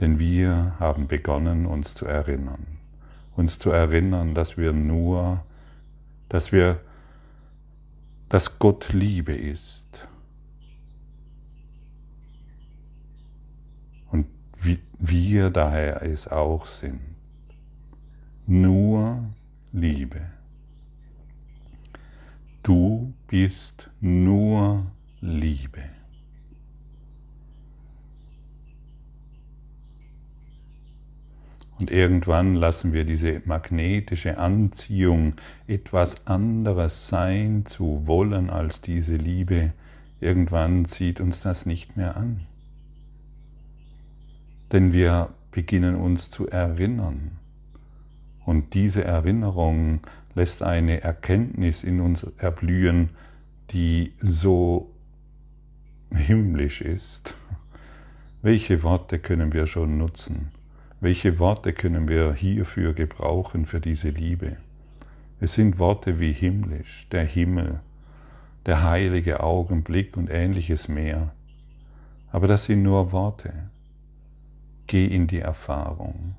Denn 0.00 0.18
wir 0.18 0.74
haben 0.80 1.06
begonnen, 1.06 1.66
uns 1.66 1.94
zu 1.94 2.06
erinnern. 2.06 2.66
Uns 3.36 3.60
zu 3.60 3.70
erinnern, 3.70 4.34
dass 4.34 4.58
wir 4.58 4.72
nur, 4.72 5.44
dass 6.28 6.50
wir, 6.50 6.80
dass 8.28 8.58
Gott 8.58 8.92
Liebe 8.92 9.32
ist. 9.32 10.08
Und 14.10 14.26
wir 14.98 15.50
daher 15.50 16.02
es 16.02 16.26
auch 16.26 16.66
sind. 16.66 16.98
Nur 18.48 19.22
Liebe. 19.70 20.34
Du 22.64 23.12
bist 23.26 23.90
nur 24.00 24.86
Liebe. 25.20 25.82
Und 31.78 31.90
irgendwann 31.90 32.54
lassen 32.54 32.94
wir 32.94 33.04
diese 33.04 33.42
magnetische 33.44 34.38
Anziehung, 34.38 35.34
etwas 35.66 36.26
anderes 36.26 37.06
sein 37.06 37.66
zu 37.66 38.06
wollen 38.06 38.48
als 38.48 38.80
diese 38.80 39.16
Liebe, 39.16 39.74
irgendwann 40.20 40.86
zieht 40.86 41.20
uns 41.20 41.42
das 41.42 41.66
nicht 41.66 41.98
mehr 41.98 42.16
an. 42.16 42.46
Denn 44.72 44.94
wir 44.94 45.34
beginnen 45.50 45.96
uns 45.96 46.30
zu 46.30 46.48
erinnern. 46.48 47.32
Und 48.46 48.72
diese 48.72 49.04
Erinnerung 49.04 50.00
lässt 50.34 50.62
eine 50.62 51.02
Erkenntnis 51.02 51.84
in 51.84 52.00
uns 52.00 52.24
erblühen, 52.38 53.10
die 53.70 54.12
so 54.18 54.90
himmlisch 56.14 56.80
ist. 56.80 57.34
Welche 58.42 58.82
Worte 58.82 59.18
können 59.18 59.52
wir 59.52 59.66
schon 59.66 59.96
nutzen? 59.98 60.50
Welche 61.00 61.38
Worte 61.38 61.72
können 61.72 62.08
wir 62.08 62.34
hierfür 62.34 62.94
gebrauchen, 62.94 63.66
für 63.66 63.80
diese 63.80 64.10
Liebe? 64.10 64.56
Es 65.40 65.54
sind 65.54 65.78
Worte 65.78 66.20
wie 66.20 66.32
himmlisch, 66.32 67.06
der 67.10 67.24
Himmel, 67.24 67.80
der 68.66 68.82
heilige 68.82 69.40
Augenblick 69.40 70.16
und 70.16 70.30
ähnliches 70.30 70.88
mehr. 70.88 71.32
Aber 72.30 72.48
das 72.48 72.64
sind 72.64 72.82
nur 72.82 73.12
Worte. 73.12 73.52
Geh 74.86 75.06
in 75.06 75.26
die 75.26 75.40
Erfahrung. 75.40 76.34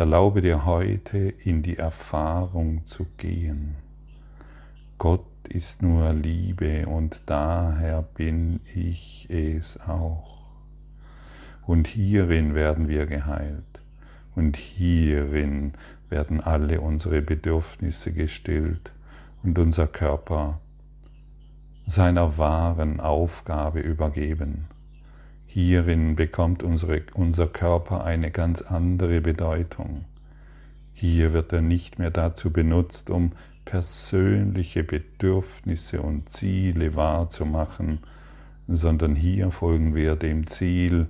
Erlaube 0.00 0.40
dir 0.40 0.64
heute 0.64 1.18
in 1.18 1.62
die 1.62 1.76
Erfahrung 1.76 2.86
zu 2.86 3.04
gehen. 3.18 3.74
Gott 4.96 5.26
ist 5.46 5.82
nur 5.82 6.14
Liebe 6.14 6.86
und 6.86 7.20
daher 7.26 8.00
bin 8.00 8.60
ich 8.74 9.26
es 9.28 9.78
auch. 9.78 10.38
Und 11.66 11.86
hierin 11.86 12.54
werden 12.54 12.88
wir 12.88 13.04
geheilt. 13.04 13.82
Und 14.34 14.56
hierin 14.56 15.74
werden 16.08 16.40
alle 16.40 16.80
unsere 16.80 17.20
Bedürfnisse 17.20 18.14
gestillt 18.14 18.92
und 19.42 19.58
unser 19.58 19.86
Körper 19.86 20.62
seiner 21.86 22.38
wahren 22.38 23.00
Aufgabe 23.00 23.80
übergeben. 23.80 24.64
Hierin 25.52 26.16
bekommt 26.16 26.62
unsere, 26.62 27.02
unser 27.14 27.46
Körper 27.46 28.04
eine 28.04 28.30
ganz 28.30 28.62
andere 28.62 29.20
Bedeutung. 29.20 30.04
Hier 30.94 31.32
wird 31.32 31.52
er 31.52 31.62
nicht 31.62 31.98
mehr 31.98 32.10
dazu 32.10 32.52
benutzt, 32.52 33.10
um 33.10 33.32
persönliche 33.64 34.84
Bedürfnisse 34.84 36.02
und 36.02 36.30
Ziele 36.30 36.94
wahrzumachen, 36.94 37.98
sondern 38.68 39.14
hier 39.16 39.50
folgen 39.50 39.94
wir 39.94 40.16
dem 40.16 40.46
Ziel, 40.46 41.08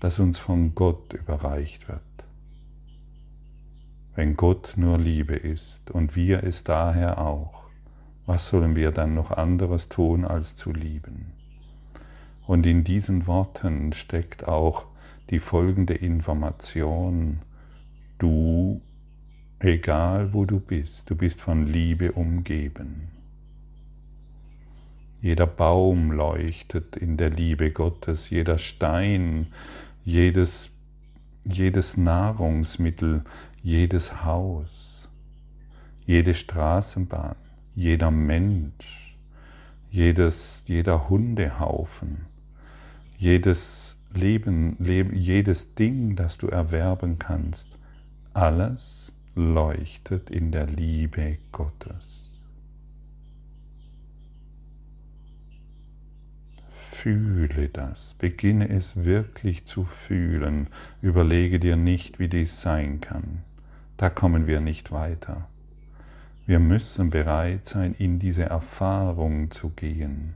das 0.00 0.18
uns 0.18 0.38
von 0.38 0.74
Gott 0.74 1.14
überreicht 1.14 1.88
wird 1.88 2.00
wenn 4.18 4.34
Gott 4.34 4.72
nur 4.74 4.98
Liebe 4.98 5.36
ist 5.36 5.92
und 5.92 6.16
wir 6.16 6.42
es 6.42 6.64
daher 6.64 7.18
auch, 7.18 7.62
was 8.26 8.48
sollen 8.48 8.74
wir 8.74 8.90
dann 8.90 9.14
noch 9.14 9.30
anderes 9.30 9.88
tun, 9.88 10.24
als 10.24 10.56
zu 10.56 10.72
lieben? 10.72 11.37
Und 12.48 12.64
in 12.64 12.82
diesen 12.82 13.26
Worten 13.26 13.92
steckt 13.92 14.48
auch 14.48 14.86
die 15.28 15.38
folgende 15.38 15.92
Information, 15.92 17.40
du, 18.16 18.80
egal 19.58 20.32
wo 20.32 20.46
du 20.46 20.58
bist, 20.58 21.10
du 21.10 21.14
bist 21.14 21.42
von 21.42 21.66
Liebe 21.66 22.12
umgeben. 22.12 23.08
Jeder 25.20 25.46
Baum 25.46 26.10
leuchtet 26.10 26.96
in 26.96 27.18
der 27.18 27.28
Liebe 27.28 27.70
Gottes, 27.70 28.30
jeder 28.30 28.56
Stein, 28.56 29.48
jedes, 30.06 30.70
jedes 31.44 31.98
Nahrungsmittel, 31.98 33.24
jedes 33.62 34.24
Haus, 34.24 35.10
jede 36.06 36.32
Straßenbahn, 36.32 37.36
jeder 37.74 38.10
Mensch, 38.10 39.18
jedes, 39.90 40.64
jeder 40.66 41.10
Hundehaufen, 41.10 42.27
jedes 43.18 43.98
Leben, 44.14 44.76
jedes 44.80 45.74
Ding, 45.74 46.16
das 46.16 46.38
du 46.38 46.46
erwerben 46.46 47.18
kannst, 47.18 47.66
alles 48.32 49.12
leuchtet 49.34 50.30
in 50.30 50.52
der 50.52 50.66
Liebe 50.66 51.38
Gottes. 51.52 52.36
Fühle 56.70 57.68
das, 57.68 58.14
beginne 58.14 58.68
es 58.68 59.04
wirklich 59.04 59.64
zu 59.66 59.84
fühlen, 59.84 60.68
überlege 61.02 61.60
dir 61.60 61.76
nicht, 61.76 62.18
wie 62.18 62.28
dies 62.28 62.60
sein 62.60 63.00
kann. 63.00 63.42
Da 63.96 64.10
kommen 64.10 64.46
wir 64.46 64.60
nicht 64.60 64.90
weiter. 64.90 65.48
Wir 66.46 66.60
müssen 66.60 67.10
bereit 67.10 67.66
sein, 67.66 67.94
in 67.98 68.18
diese 68.18 68.44
Erfahrung 68.44 69.50
zu 69.50 69.70
gehen. 69.70 70.34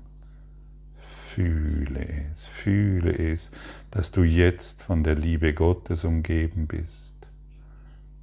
Fühle 1.35 2.07
es, 2.35 2.47
fühle 2.47 3.13
es, 3.13 3.51
dass 3.91 4.11
du 4.11 4.23
jetzt 4.23 4.83
von 4.83 5.03
der 5.03 5.15
Liebe 5.15 5.55
Gottes 5.55 6.05
umgeben 6.05 6.67
bist. 6.67 7.15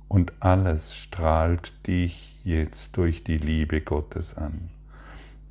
Und 0.08 0.32
alles 0.39 0.95
strahlt 0.95 1.74
dich 1.88 2.39
jetzt 2.43 2.98
durch 2.98 3.24
die 3.24 3.39
Liebe 3.39 3.82
Gottes 3.82 4.36
an. 4.36 4.69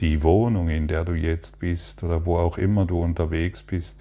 Die 0.00 0.22
Wohnung, 0.22 0.68
in 0.68 0.86
der 0.86 1.04
du 1.04 1.14
jetzt 1.14 1.58
bist 1.58 2.04
oder 2.04 2.26
wo 2.26 2.38
auch 2.38 2.58
immer 2.58 2.86
du 2.86 3.02
unterwegs 3.02 3.64
bist, 3.64 3.96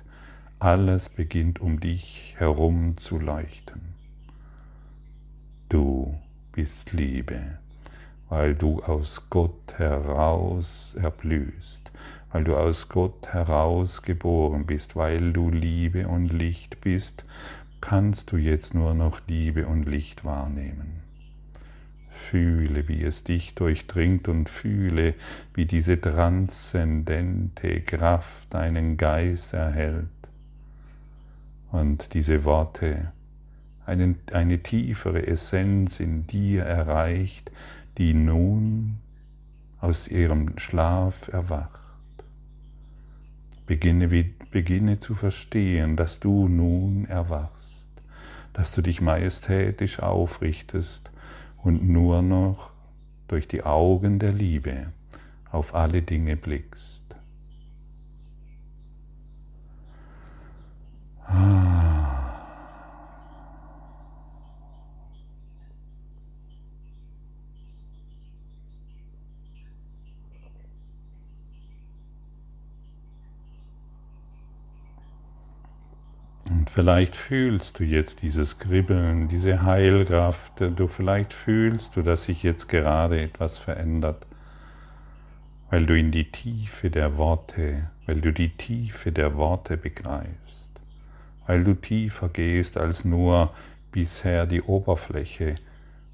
alles 0.59 1.09
beginnt 1.09 1.59
um 1.59 1.79
dich 1.79 2.35
herum 2.37 2.95
zu 2.97 3.17
leuchten. 3.17 3.81
Du 5.69 6.15
bist 6.51 6.93
Liebe, 6.93 7.57
weil 8.29 8.53
du 8.53 8.83
aus 8.83 9.23
Gott 9.31 9.73
heraus 9.77 10.95
erblühst, 10.99 11.91
weil 12.31 12.43
du 12.43 12.55
aus 12.55 12.89
Gott 12.89 13.29
heraus 13.33 14.01
geboren 14.01 14.65
bist, 14.65 14.95
weil 14.95 15.33
du 15.33 15.49
Liebe 15.49 16.07
und 16.07 16.29
Licht 16.29 16.81
bist, 16.81 17.25
kannst 17.81 18.31
du 18.31 18.37
jetzt 18.37 18.73
nur 18.73 18.93
noch 18.93 19.21
Liebe 19.27 19.67
und 19.67 19.87
Licht 19.87 20.25
wahrnehmen. 20.25 21.03
Fühle, 22.09 22.87
wie 22.87 23.03
es 23.03 23.23
dich 23.23 23.55
durchdringt 23.55 24.27
und 24.27 24.49
fühle, 24.49 25.13
wie 25.53 25.65
diese 25.65 26.01
transzendente 26.01 27.81
Kraft 27.81 28.53
deinen 28.53 28.97
Geist 28.97 29.53
erhält. 29.53 30.07
Und 31.71 32.13
diese 32.13 32.43
Worte 32.43 33.11
eine, 33.85 34.15
eine 34.33 34.59
tiefere 34.59 35.25
Essenz 35.25 35.99
in 35.99 36.27
dir 36.27 36.63
erreicht, 36.63 37.51
die 37.97 38.13
nun 38.13 38.97
aus 39.79 40.07
ihrem 40.07 40.57
Schlaf 40.57 41.29
erwacht. 41.29 41.76
Beginne, 43.67 44.07
beginne 44.49 44.97
zu 44.97 45.13
verstehen, 45.13 45.97
dass 45.97 46.19
du 46.19 46.47
nun 46.47 47.05
erwachst, 47.05 47.89
dass 48.53 48.71
du 48.73 48.81
dich 48.81 49.01
majestätisch 49.01 49.99
aufrichtest 49.99 51.11
und 51.61 51.87
nur 51.87 52.21
noch 52.21 52.71
durch 53.27 53.47
die 53.47 53.63
Augen 53.63 54.19
der 54.19 54.31
Liebe 54.31 54.93
auf 55.51 55.75
alle 55.75 56.01
Dinge 56.01 56.37
blickst. 56.37 57.03
Ah. 61.25 61.77
Und 76.49 76.66
vielleicht 76.77 77.15
fühlst 77.15 77.79
du 77.79 77.83
jetzt 77.83 78.21
dieses 78.21 78.59
Kribbeln, 78.59 79.29
diese 79.29 79.63
Heilkraft. 79.63 80.61
Du 80.75 80.87
vielleicht 80.87 81.33
fühlst 81.33 81.95
du, 81.95 82.03
dass 82.03 82.25
sich 82.25 82.43
jetzt 82.43 82.69
gerade 82.69 83.19
etwas 83.19 83.57
verändert, 83.57 84.27
weil 85.71 85.87
du 85.87 85.97
in 85.97 86.11
die 86.11 86.31
Tiefe 86.31 86.91
der 86.91 87.17
Worte, 87.17 87.89
weil 88.05 88.21
du 88.21 88.31
die 88.31 88.49
Tiefe 88.49 89.11
der 89.11 89.35
Worte 89.37 89.75
begreifst, 89.75 90.69
weil 91.47 91.63
du 91.63 91.73
tiefer 91.73 92.29
gehst 92.29 92.77
als 92.77 93.03
nur 93.03 93.51
bisher 93.91 94.45
die 94.45 94.61
Oberfläche 94.61 95.55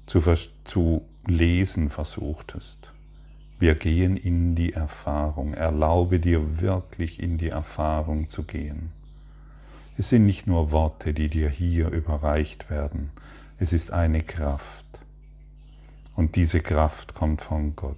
zu, 0.06 0.22
zu 0.64 1.02
lesen 1.26 1.90
versuchtest. 1.90 2.90
Wir 3.58 3.74
gehen 3.74 4.16
in 4.16 4.54
die 4.54 4.72
Erfahrung. 4.72 5.52
Erlaube 5.52 6.20
dir 6.20 6.62
wirklich 6.62 7.20
in 7.20 7.36
die 7.36 7.50
Erfahrung 7.50 8.30
zu 8.30 8.44
gehen. 8.44 8.92
Es 9.96 10.08
sind 10.08 10.26
nicht 10.26 10.46
nur 10.46 10.72
Worte, 10.72 11.14
die 11.14 11.28
dir 11.28 11.48
hier 11.48 11.88
überreicht 11.90 12.68
werden, 12.68 13.10
es 13.58 13.72
ist 13.72 13.92
eine 13.92 14.22
Kraft. 14.22 14.84
Und 16.16 16.36
diese 16.36 16.60
Kraft 16.60 17.14
kommt 17.14 17.40
von 17.40 17.76
Gott. 17.76 17.96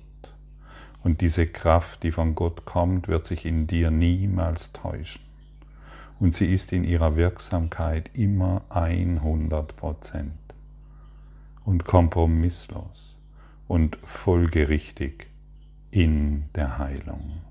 Und 1.03 1.21
diese 1.21 1.47
Kraft, 1.47 2.03
die 2.03 2.11
von 2.11 2.35
Gott 2.35 2.65
kommt, 2.65 3.09
wird 3.09 3.27
sich 3.27 3.47
in 3.47 3.67
dir 3.67 3.91
niemals 3.91 4.73
täuschen. 4.73 5.23
Und 6.19 6.35
sie 6.35 6.53
ist 6.53 6.73
in 6.73 6.85
ihrer 6.85 7.17
Wirksamkeit 7.17 8.11
immer 8.15 8.63
100 8.71 9.77
Prozent 9.77 10.33
und 11.65 11.85
kompromisslos 11.85 13.19
und 13.69 13.99
folgerichtig 14.03 15.29
in 15.91 16.45
der 16.55 16.79
Heilung. 16.79 17.43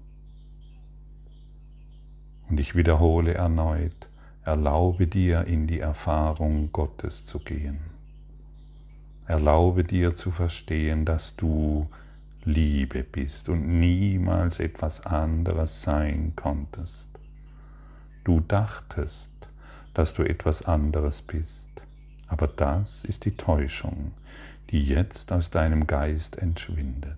Und 2.50 2.60
ich 2.60 2.76
wiederhole 2.76 3.34
erneut, 3.34 4.10
erlaube 4.46 5.08
dir 5.08 5.46
in 5.46 5.66
die 5.66 5.80
Erfahrung 5.80 6.72
Gottes 6.72 7.26
zu 7.26 7.40
gehen. 7.40 7.80
Erlaube 9.26 9.84
dir 9.84 10.16
zu 10.16 10.30
verstehen, 10.30 11.04
dass 11.04 11.36
du 11.36 11.90
Liebe 12.44 13.04
bist 13.04 13.50
und 13.50 13.80
niemals 13.80 14.60
etwas 14.60 15.04
anderes 15.04 15.82
sein 15.82 16.34
konntest. 16.36 17.10
Du 18.24 18.40
dachtest, 18.40 19.32
dass 19.96 20.14
du 20.14 20.22
etwas 20.22 20.62
anderes 20.62 21.24
bist, 21.24 21.72
aber 22.28 22.48
das 22.48 23.04
ist 23.04 23.26
die 23.26 23.36
Täuschung, 23.36 24.12
die 24.70 24.84
jetzt 24.84 25.32
aus 25.32 25.50
deinem 25.50 25.88
Geist 25.88 26.38
entschwindet. 26.38 27.18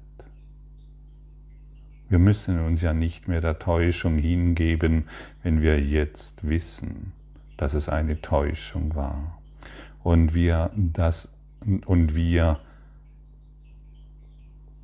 Wir 2.07 2.19
müssen 2.19 2.59
uns 2.59 2.81
ja 2.81 2.93
nicht 2.93 3.27
mehr 3.27 3.41
der 3.41 3.59
Täuschung 3.59 4.17
hingeben, 4.17 5.09
wenn 5.43 5.61
wir 5.61 5.81
jetzt 5.81 6.47
wissen, 6.47 7.11
dass 7.57 7.73
es 7.73 7.89
eine 7.89 8.21
Täuschung 8.21 8.95
war 8.95 9.39
und 10.03 10.33
wir 10.33 10.71
das 10.75 11.29
und 11.85 12.15
wir 12.15 12.59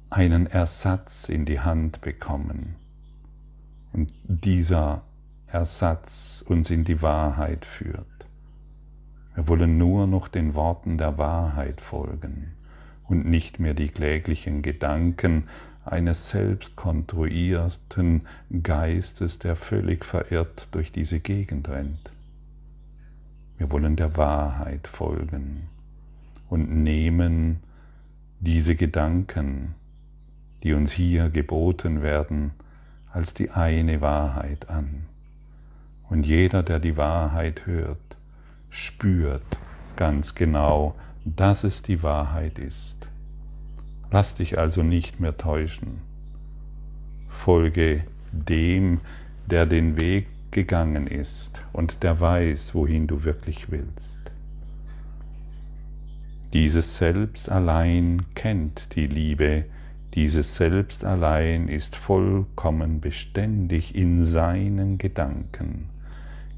einen 0.10 0.48
Ersatz 0.48 1.30
in 1.30 1.46
die 1.46 1.60
Hand 1.60 2.02
bekommen 2.02 2.76
und 3.94 4.14
dieser 4.24 5.04
Ersatz 5.48 6.44
uns 6.48 6.70
in 6.72 6.84
die 6.84 7.02
Wahrheit 7.02 7.66
führt. 7.66 8.08
Wir 9.36 9.48
wollen 9.48 9.78
nur 9.78 10.08
noch 10.08 10.28
den 10.28 10.54
Worten 10.56 10.98
der 10.98 11.18
Wahrheit 11.18 11.82
folgen 11.82 12.54
und 13.08 13.26
nicht 13.26 13.60
mehr 13.60 13.74
die 13.74 13.90
kläglichen 13.90 14.62
Gedanken 14.62 15.48
eines 15.86 16.30
selbst 16.30 16.76
konstruierten 16.76 18.28
Geistes, 18.62 19.40
der 19.40 19.56
völlig 19.56 20.06
verirrt 20.06 20.70
durch 20.72 20.92
diese 20.92 21.20
Gegend 21.20 21.70
rennt. 21.70 22.13
Wir 23.58 23.72
wollen 23.72 23.96
der 23.96 24.18
Wahrheit 24.18 24.88
folgen 24.88 25.70
und 26.50 26.70
nehmen 26.84 27.62
diese 28.40 28.76
Gedanken, 28.76 29.76
die 30.64 30.74
uns 30.74 30.92
hier 30.92 31.30
geboten 31.30 32.02
werden, 32.02 32.52
als 33.12 33.34
die 33.34 33.52
eine 33.52 34.02
Wahrheit 34.02 34.70
an. 34.70 35.06
Und 36.10 36.26
jeder, 36.26 36.64
der 36.64 36.80
die 36.80 36.98
Wahrheit 36.98 37.66
hört, 37.66 38.18
spürt 38.70 39.44
ganz 39.96 40.36
genau, 40.36 40.96
dass 41.26 41.64
es 41.64 41.82
die 41.82 42.04
Wahrheit 42.04 42.60
ist. 42.60 43.08
Lass 44.12 44.36
dich 44.36 44.58
also 44.58 44.84
nicht 44.84 45.20
mehr 45.20 45.38
täuschen. 45.38 46.02
Folge 47.30 48.04
dem, 48.32 49.00
der 49.46 49.66
den 49.66 50.00
Weg 50.00 50.28
gegangen 50.54 51.08
ist 51.08 51.62
und 51.74 52.04
der 52.04 52.22
weiß, 52.22 52.74
wohin 52.74 53.08
du 53.08 53.26
wirklich 53.26 53.70
willst. 53.70 54.20
Dieses 56.54 56.98
Selbst 56.98 57.52
allein 57.52 58.22
kennt 58.36 58.96
die 58.96 59.08
Liebe, 59.08 59.66
dieses 60.14 60.56
Selbst 60.56 61.04
allein 61.04 61.68
ist 61.68 61.96
vollkommen 61.96 63.02
beständig 63.02 63.96
in 63.96 64.26
seinen 64.26 65.00
Gedanken, 65.00 65.90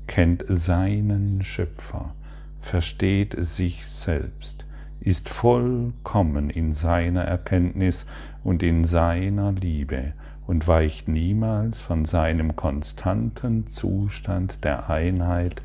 kennt 0.05 0.43
seinen 0.49 1.41
Schöpfer, 1.41 2.13
versteht 2.59 3.35
sich 3.39 3.85
selbst, 3.85 4.65
ist 4.99 5.29
vollkommen 5.29 6.49
in 6.49 6.73
seiner 6.73 7.23
Erkenntnis 7.23 8.05
und 8.43 8.61
in 8.61 8.83
seiner 8.83 9.53
Liebe 9.53 10.13
und 10.47 10.67
weicht 10.67 11.07
niemals 11.07 11.81
von 11.81 12.05
seinem 12.05 12.55
konstanten 12.55 13.67
Zustand 13.67 14.63
der 14.63 14.89
Einheit 14.89 15.61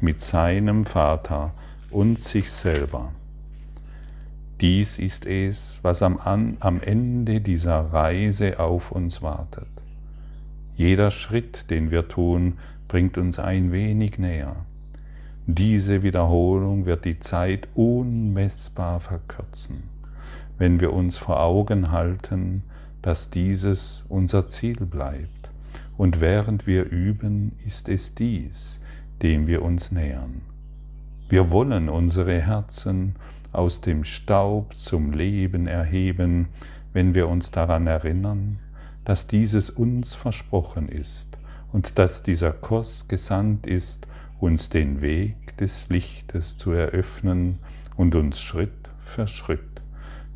mit 0.00 0.20
seinem 0.20 0.84
Vater 0.84 1.52
und 1.90 2.20
sich 2.20 2.50
selber. 2.50 3.12
Dies 4.60 4.98
ist 4.98 5.26
es, 5.26 5.80
was 5.82 6.02
am, 6.02 6.18
am 6.60 6.80
Ende 6.80 7.40
dieser 7.40 7.80
Reise 7.92 8.60
auf 8.60 8.92
uns 8.92 9.22
wartet. 9.22 9.66
Jeder 10.76 11.10
Schritt, 11.10 11.70
den 11.70 11.90
wir 11.90 12.08
tun, 12.08 12.54
bringt 12.88 13.18
uns 13.18 13.38
ein 13.38 13.72
wenig 13.72 14.18
näher. 14.18 14.56
Diese 15.46 16.02
Wiederholung 16.02 16.86
wird 16.86 17.04
die 17.04 17.18
Zeit 17.18 17.68
unmessbar 17.74 19.00
verkürzen, 19.00 19.82
wenn 20.58 20.80
wir 20.80 20.92
uns 20.92 21.18
vor 21.18 21.40
Augen 21.40 21.92
halten, 21.92 22.62
dass 23.04 23.28
dieses 23.28 24.06
unser 24.08 24.48
Ziel 24.48 24.76
bleibt. 24.76 25.50
Und 25.98 26.22
während 26.22 26.66
wir 26.66 26.84
üben, 26.84 27.52
ist 27.66 27.90
es 27.90 28.14
dies, 28.14 28.80
dem 29.20 29.46
wir 29.46 29.60
uns 29.60 29.92
nähern. 29.92 30.40
Wir 31.28 31.50
wollen 31.50 31.90
unsere 31.90 32.40
Herzen 32.40 33.16
aus 33.52 33.82
dem 33.82 34.04
Staub 34.04 34.74
zum 34.74 35.12
Leben 35.12 35.66
erheben, 35.66 36.48
wenn 36.94 37.14
wir 37.14 37.28
uns 37.28 37.50
daran 37.50 37.86
erinnern, 37.86 38.58
dass 39.04 39.26
dieses 39.26 39.68
uns 39.68 40.14
versprochen 40.14 40.88
ist 40.88 41.28
und 41.72 41.98
dass 41.98 42.22
dieser 42.22 42.52
Kurs 42.52 43.06
gesandt 43.06 43.66
ist, 43.66 44.06
uns 44.40 44.70
den 44.70 45.02
Weg 45.02 45.58
des 45.58 45.90
Lichtes 45.90 46.56
zu 46.56 46.70
eröffnen 46.70 47.58
und 47.98 48.14
uns 48.14 48.40
Schritt 48.40 48.88
für 49.04 49.28
Schritt 49.28 49.73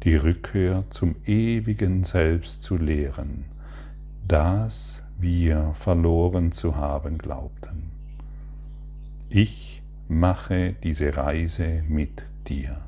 die 0.04 0.16
Rückkehr 0.16 0.84
zum 0.90 1.16
ewigen 1.26 2.04
Selbst 2.04 2.62
zu 2.62 2.76
lehren, 2.76 3.44
das 4.26 5.04
wir 5.18 5.72
verloren 5.74 6.52
zu 6.52 6.76
haben 6.76 7.18
glaubten. 7.18 7.90
Ich 9.28 9.82
mache 10.08 10.74
diese 10.82 11.16
Reise 11.16 11.82
mit 11.88 12.24
dir 12.48 12.82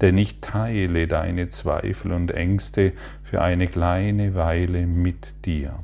denn 0.00 0.18
ich 0.18 0.40
teile 0.40 1.06
deine 1.06 1.48
Zweifel 1.48 2.12
und 2.12 2.30
Ängste 2.30 2.92
für 3.22 3.42
eine 3.42 3.66
kleine 3.66 4.34
Weile 4.34 4.86
mit 4.86 5.34
dir, 5.44 5.78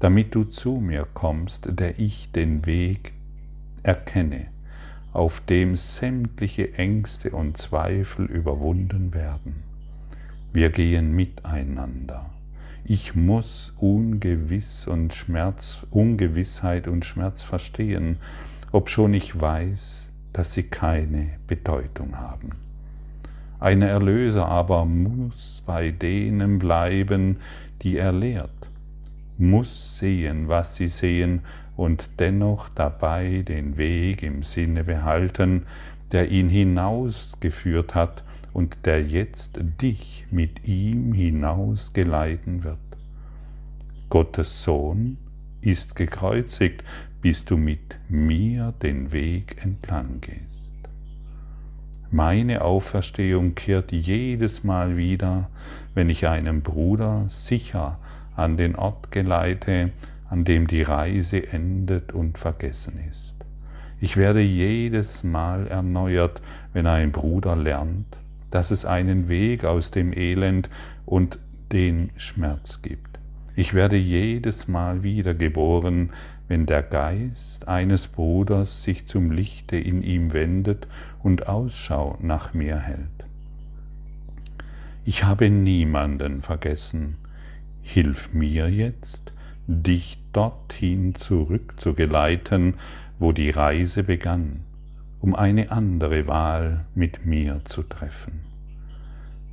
damit 0.00 0.34
du 0.34 0.44
zu 0.44 0.76
mir 0.76 1.06
kommst, 1.12 1.68
der 1.78 1.98
ich 1.98 2.32
den 2.32 2.64
Weg 2.64 3.12
erkenne, 3.82 4.46
auf 5.12 5.40
dem 5.40 5.76
sämtliche 5.76 6.74
Ängste 6.74 7.30
und 7.30 7.56
Zweifel 7.56 8.26
überwunden 8.26 9.12
werden. 9.12 9.67
Wir 10.50 10.70
gehen 10.70 11.14
miteinander. 11.14 12.30
Ich 12.82 13.14
muss 13.14 13.74
Ungewiss 13.76 14.86
und 14.86 15.12
Schmerz, 15.12 15.86
Ungewissheit 15.90 16.88
und 16.88 17.04
Schmerz 17.04 17.42
verstehen, 17.42 18.16
obschon 18.72 19.12
ich 19.12 19.38
weiß, 19.38 20.10
dass 20.32 20.54
sie 20.54 20.62
keine 20.62 21.32
Bedeutung 21.46 22.16
haben. 22.16 22.52
Ein 23.60 23.82
Erlöser 23.82 24.46
aber 24.46 24.86
muss 24.86 25.62
bei 25.66 25.90
denen 25.90 26.58
bleiben, 26.58 27.36
die 27.82 27.98
er 27.98 28.12
lehrt, 28.12 28.70
muss 29.36 29.98
sehen, 29.98 30.48
was 30.48 30.76
sie 30.76 30.88
sehen 30.88 31.40
und 31.76 32.08
dennoch 32.20 32.70
dabei 32.70 33.44
den 33.46 33.76
Weg 33.76 34.22
im 34.22 34.42
Sinne 34.42 34.84
behalten, 34.84 35.66
der 36.10 36.30
ihn 36.30 36.48
hinausgeführt 36.48 37.94
hat 37.94 38.24
und 38.58 38.86
der 38.86 39.00
jetzt 39.04 39.60
dich 39.80 40.26
mit 40.32 40.66
ihm 40.66 41.12
hinaus 41.12 41.92
geleiten 41.92 42.64
wird. 42.64 42.78
Gottes 44.10 44.64
Sohn 44.64 45.16
ist 45.60 45.94
gekreuzigt, 45.94 46.82
bis 47.20 47.44
du 47.44 47.56
mit 47.56 48.00
mir 48.08 48.74
den 48.82 49.12
Weg 49.12 49.62
entlang 49.62 50.20
gehst. 50.20 50.72
Meine 52.10 52.62
Auferstehung 52.62 53.54
kehrt 53.54 53.92
jedes 53.92 54.64
Mal 54.64 54.96
wieder, 54.96 55.50
wenn 55.94 56.08
ich 56.08 56.26
einen 56.26 56.62
Bruder 56.62 57.26
sicher 57.28 58.00
an 58.34 58.56
den 58.56 58.74
Ort 58.74 59.12
geleite, 59.12 59.92
an 60.28 60.44
dem 60.44 60.66
die 60.66 60.82
Reise 60.82 61.52
endet 61.52 62.10
und 62.10 62.38
vergessen 62.38 62.98
ist. 63.08 63.36
Ich 64.00 64.16
werde 64.16 64.40
jedes 64.40 65.22
Mal 65.22 65.68
erneuert, 65.68 66.42
wenn 66.72 66.88
ein 66.88 67.12
Bruder 67.12 67.54
lernt, 67.54 68.18
dass 68.50 68.70
es 68.70 68.84
einen 68.84 69.28
Weg 69.28 69.64
aus 69.64 69.90
dem 69.90 70.12
Elend 70.12 70.70
und 71.04 71.38
den 71.72 72.10
Schmerz 72.16 72.82
gibt. 72.82 73.18
Ich 73.56 73.74
werde 73.74 73.96
jedes 73.96 74.68
Mal 74.68 75.02
wiedergeboren, 75.02 76.10
wenn 76.46 76.64
der 76.64 76.82
Geist 76.82 77.68
eines 77.68 78.06
Bruders 78.06 78.82
sich 78.82 79.06
zum 79.06 79.30
Lichte 79.30 79.76
in 79.76 80.02
ihm 80.02 80.32
wendet 80.32 80.86
und 81.22 81.48
Ausschau 81.48 82.16
nach 82.20 82.54
mir 82.54 82.78
hält. 82.78 83.26
Ich 85.04 85.24
habe 85.24 85.50
niemanden 85.50 86.42
vergessen. 86.42 87.16
Hilf 87.82 88.32
mir 88.32 88.68
jetzt, 88.68 89.32
dich 89.66 90.18
dorthin 90.32 91.14
zurückzugeleiten, 91.14 92.74
wo 93.18 93.32
die 93.32 93.50
Reise 93.50 94.04
begann, 94.04 94.60
um 95.20 95.34
eine 95.34 95.70
andere 95.70 96.26
Wahl 96.26 96.84
mit 96.94 97.26
mir 97.26 97.62
zu 97.64 97.82
treffen. 97.82 98.40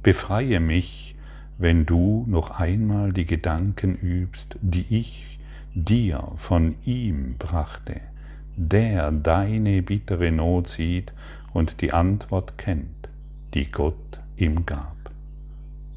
Befreie 0.03 0.59
mich, 0.59 1.15
wenn 1.57 1.85
du 1.85 2.25
noch 2.27 2.59
einmal 2.59 3.13
die 3.13 3.25
Gedanken 3.25 3.95
übst, 3.95 4.57
die 4.61 4.85
ich 4.89 5.39
dir 5.73 6.31
von 6.35 6.75
ihm 6.85 7.35
brachte, 7.37 8.01
der 8.55 9.11
deine 9.11 9.81
bittere 9.81 10.31
Not 10.31 10.69
sieht 10.69 11.13
und 11.53 11.81
die 11.81 11.91
Antwort 11.91 12.57
kennt, 12.57 13.09
die 13.53 13.71
Gott 13.71 14.19
ihm 14.37 14.65
gab. 14.65 14.95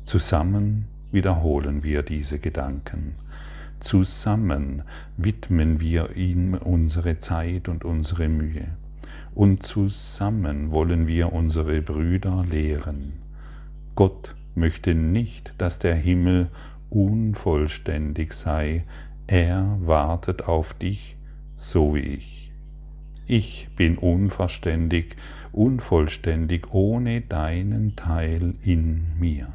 Zusammen 0.04 0.86
wiederholen 1.12 1.82
wir 1.82 2.02
diese 2.02 2.38
Gedanken. 2.38 3.14
Zusammen 3.80 4.82
widmen 5.16 5.80
wir 5.80 6.16
ihm 6.16 6.54
unsere 6.54 7.18
Zeit 7.18 7.68
und 7.68 7.84
unsere 7.84 8.28
Mühe. 8.28 8.68
Und 9.38 9.62
zusammen 9.62 10.72
wollen 10.72 11.06
wir 11.06 11.32
unsere 11.32 11.80
Brüder 11.80 12.44
lehren. 12.50 13.12
Gott 13.94 14.34
möchte 14.56 14.96
nicht, 14.96 15.54
dass 15.58 15.78
der 15.78 15.94
Himmel 15.94 16.48
unvollständig 16.90 18.32
sei. 18.32 18.82
Er 19.28 19.78
wartet 19.80 20.48
auf 20.48 20.74
dich, 20.74 21.14
so 21.54 21.94
wie 21.94 22.00
ich. 22.00 22.50
Ich 23.28 23.68
bin 23.76 23.96
unverständig, 23.96 25.14
unvollständig 25.52 26.72
ohne 26.72 27.20
deinen 27.20 27.94
Teil 27.94 28.54
in 28.64 29.06
mir 29.20 29.46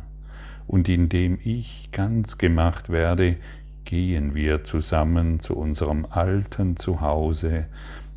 und 0.65 0.87
indem 0.87 1.39
ich 1.43 1.89
ganz 1.91 2.37
gemacht 2.37 2.89
werde, 2.89 3.35
gehen 3.83 4.33
wir 4.33 4.63
zusammen 4.63 5.41
zu 5.41 5.57
unserem 5.57 6.07
alten 6.09 6.77
Zuhause, 6.77 7.65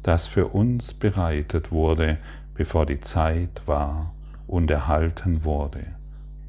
das 0.07 0.29
für 0.29 0.47
uns 0.47 0.95
bereitet 0.95 1.73
wurde, 1.73 2.19
bevor 2.55 2.87
die 2.87 3.01
Zeit 3.01 3.62
war 3.66 4.14
und 4.47 4.71
erhalten 4.71 5.42
wurde, 5.42 5.85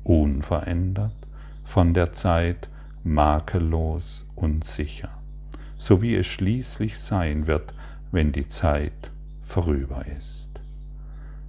unverändert 0.04 1.16
von 1.64 1.96
der 1.96 2.14
Zeit, 2.14 2.70
makellos 3.04 4.28
und 4.36 4.64
sicher, 4.64 5.10
so 5.76 6.04
wie 6.04 6.16
es 6.16 6.28
schließlich 6.28 7.00
sein 7.00 7.48
wird, 7.48 7.74
wenn 8.12 8.32
die 8.32 8.48
Zeit 8.48 9.12
vorüber 9.44 10.06
ist. 10.20 10.52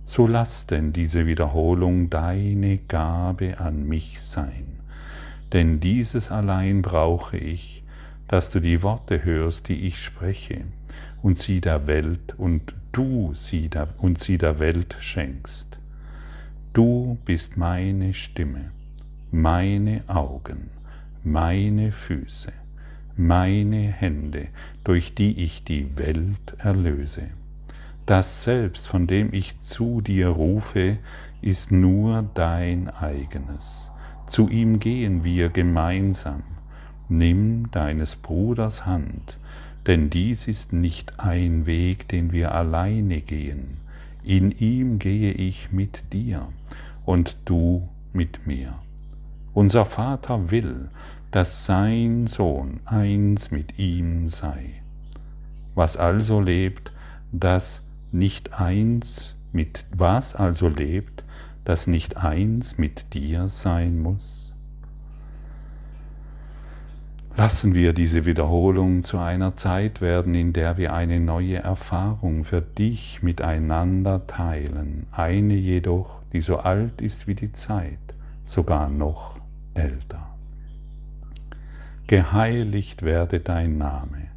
So 0.06 0.26
lass 0.26 0.66
denn 0.66 0.94
diese 0.94 1.26
Wiederholung 1.26 2.08
deine 2.08 2.78
Gabe 2.78 3.60
an 3.60 3.86
mich 3.86 4.22
sein, 4.22 4.80
denn 5.52 5.78
dieses 5.78 6.30
allein 6.30 6.80
brauche 6.80 7.36
ich, 7.36 7.82
dass 8.28 8.50
du 8.50 8.60
die 8.60 8.82
Worte 8.82 9.24
hörst, 9.24 9.68
die 9.68 9.86
ich 9.86 10.02
spreche, 10.02 10.64
und 11.22 11.38
sie 11.38 11.60
der 11.60 11.86
Welt 11.86 12.34
und 12.36 12.74
du 12.92 13.32
sie 13.34 13.68
der, 13.68 13.88
und 13.98 14.18
sie 14.18 14.38
der 14.38 14.58
Welt 14.58 14.96
schenkst. 15.00 15.78
Du 16.72 17.18
bist 17.24 17.56
meine 17.56 18.14
Stimme, 18.14 18.70
meine 19.30 20.02
Augen, 20.06 20.70
meine 21.24 21.92
Füße, 21.92 22.52
meine 23.16 23.92
Hände, 23.92 24.48
durch 24.84 25.14
die 25.14 25.42
ich 25.42 25.64
die 25.64 25.96
Welt 25.96 26.54
erlöse. 26.58 27.28
Das 28.06 28.44
Selbst, 28.44 28.88
von 28.88 29.06
dem 29.06 29.34
ich 29.34 29.58
zu 29.58 30.00
dir 30.00 30.28
rufe, 30.28 30.98
ist 31.42 31.70
nur 31.70 32.28
dein 32.34 32.88
eigenes. 32.88 33.92
Zu 34.26 34.48
ihm 34.48 34.78
gehen 34.80 35.24
wir 35.24 35.48
gemeinsam. 35.48 36.42
Nimm 37.08 37.70
deines 37.70 38.16
Bruders 38.16 38.86
Hand, 38.86 39.38
denn 39.88 40.10
dies 40.10 40.46
ist 40.46 40.74
nicht 40.74 41.18
ein 41.18 41.64
Weg, 41.64 42.08
den 42.08 42.30
wir 42.30 42.54
alleine 42.54 43.22
gehen. 43.22 43.78
In 44.22 44.52
ihm 44.52 44.98
gehe 44.98 45.32
ich 45.32 45.72
mit 45.72 46.12
dir 46.12 46.46
und 47.06 47.36
du 47.46 47.88
mit 48.12 48.46
mir. 48.46 48.74
Unser 49.54 49.86
Vater 49.86 50.50
will, 50.50 50.90
dass 51.30 51.64
sein 51.64 52.26
Sohn 52.26 52.80
eins 52.84 53.50
mit 53.50 53.78
ihm 53.78 54.28
sei. 54.28 54.74
Was 55.74 55.96
also 55.96 56.40
lebt, 56.40 56.92
das 57.32 57.82
nicht 58.12 58.60
eins 58.60 59.36
mit 59.52 59.86
was 59.90 60.34
also 60.34 60.68
lebt, 60.68 61.24
das 61.64 61.86
nicht 61.86 62.18
eins 62.18 62.76
mit 62.76 63.14
dir 63.14 63.48
sein 63.48 63.98
muss? 64.00 64.37
Lassen 67.38 67.74
wir 67.74 67.94
diese 67.94 68.26
Wiederholung 68.26 69.02
zu 69.02 69.16
einer 69.16 69.56
Zeit 69.56 70.02
werden, 70.02 70.34
in 70.34 70.52
der 70.52 70.76
wir 70.76 70.92
eine 70.92 71.20
neue 71.20 71.56
Erfahrung 71.56 72.44
für 72.44 72.60
dich 72.60 73.22
miteinander 73.22 74.26
teilen, 74.26 75.06
eine 75.12 75.54
jedoch, 75.54 76.20
die 76.34 76.42
so 76.42 76.58
alt 76.58 77.00
ist 77.00 77.26
wie 77.26 77.34
die 77.34 77.52
Zeit, 77.52 77.98
sogar 78.44 78.90
noch 78.90 79.40
älter. 79.72 80.36
Geheiligt 82.06 83.02
werde 83.02 83.40
dein 83.40 83.78
Name 83.78 84.28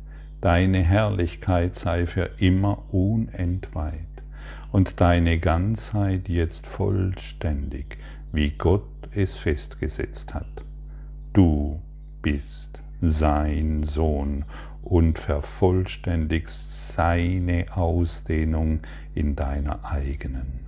deine 0.41 0.79
Herrlichkeit 0.79 1.75
sei 1.75 2.07
für 2.07 2.31
immer 2.37 2.83
unentweiht 2.93 3.93
und 4.71 4.99
deine 4.99 5.39
Ganzheit 5.39 6.27
jetzt 6.27 6.65
vollständig, 6.65 7.97
wie 8.31 8.49
Gott 8.51 8.83
es 9.13 9.37
festgesetzt 9.37 10.33
hat. 10.33 10.63
Du 11.33 11.79
bist 12.21 12.70
sein 13.01 13.83
Sohn 13.83 14.45
und 14.83 15.19
vervollständigst 15.19 16.93
seine 16.93 17.65
Ausdehnung 17.75 18.81
in 19.13 19.35
deiner 19.35 19.85
eigenen. 19.85 20.61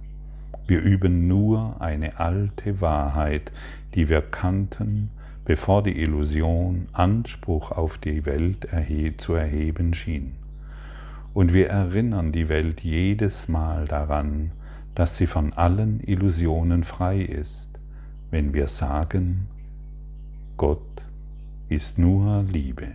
Wir 0.67 0.81
üben 0.81 1.27
nur 1.27 1.81
eine 1.81 2.19
alte 2.19 2.79
Wahrheit, 2.79 3.51
die 3.95 4.09
wir 4.09 4.21
kannten, 4.21 5.09
bevor 5.45 5.83
die 5.83 5.99
Illusion 6.01 6.87
Anspruch 6.93 7.71
auf 7.71 7.97
die 7.97 8.25
Welt 8.25 8.67
zu 9.17 9.33
erheben 9.33 9.93
schien. 9.93 10.33
Und 11.33 11.53
wir 11.53 11.69
erinnern 11.69 12.31
die 12.31 12.47
Welt 12.47 12.81
jedes 12.81 13.49
Mal 13.49 13.87
daran, 13.87 14.51
dass 14.95 15.17
sie 15.17 15.27
von 15.27 15.53
allen 15.53 15.99
Illusionen 15.99 16.83
frei 16.83 17.21
ist, 17.21 17.69
wenn 18.31 18.53
wir 18.53 18.67
sagen, 18.67 19.47
Gott 20.55 21.02
ist 21.73 21.97
nur 21.97 22.43
Liebe 22.43 22.87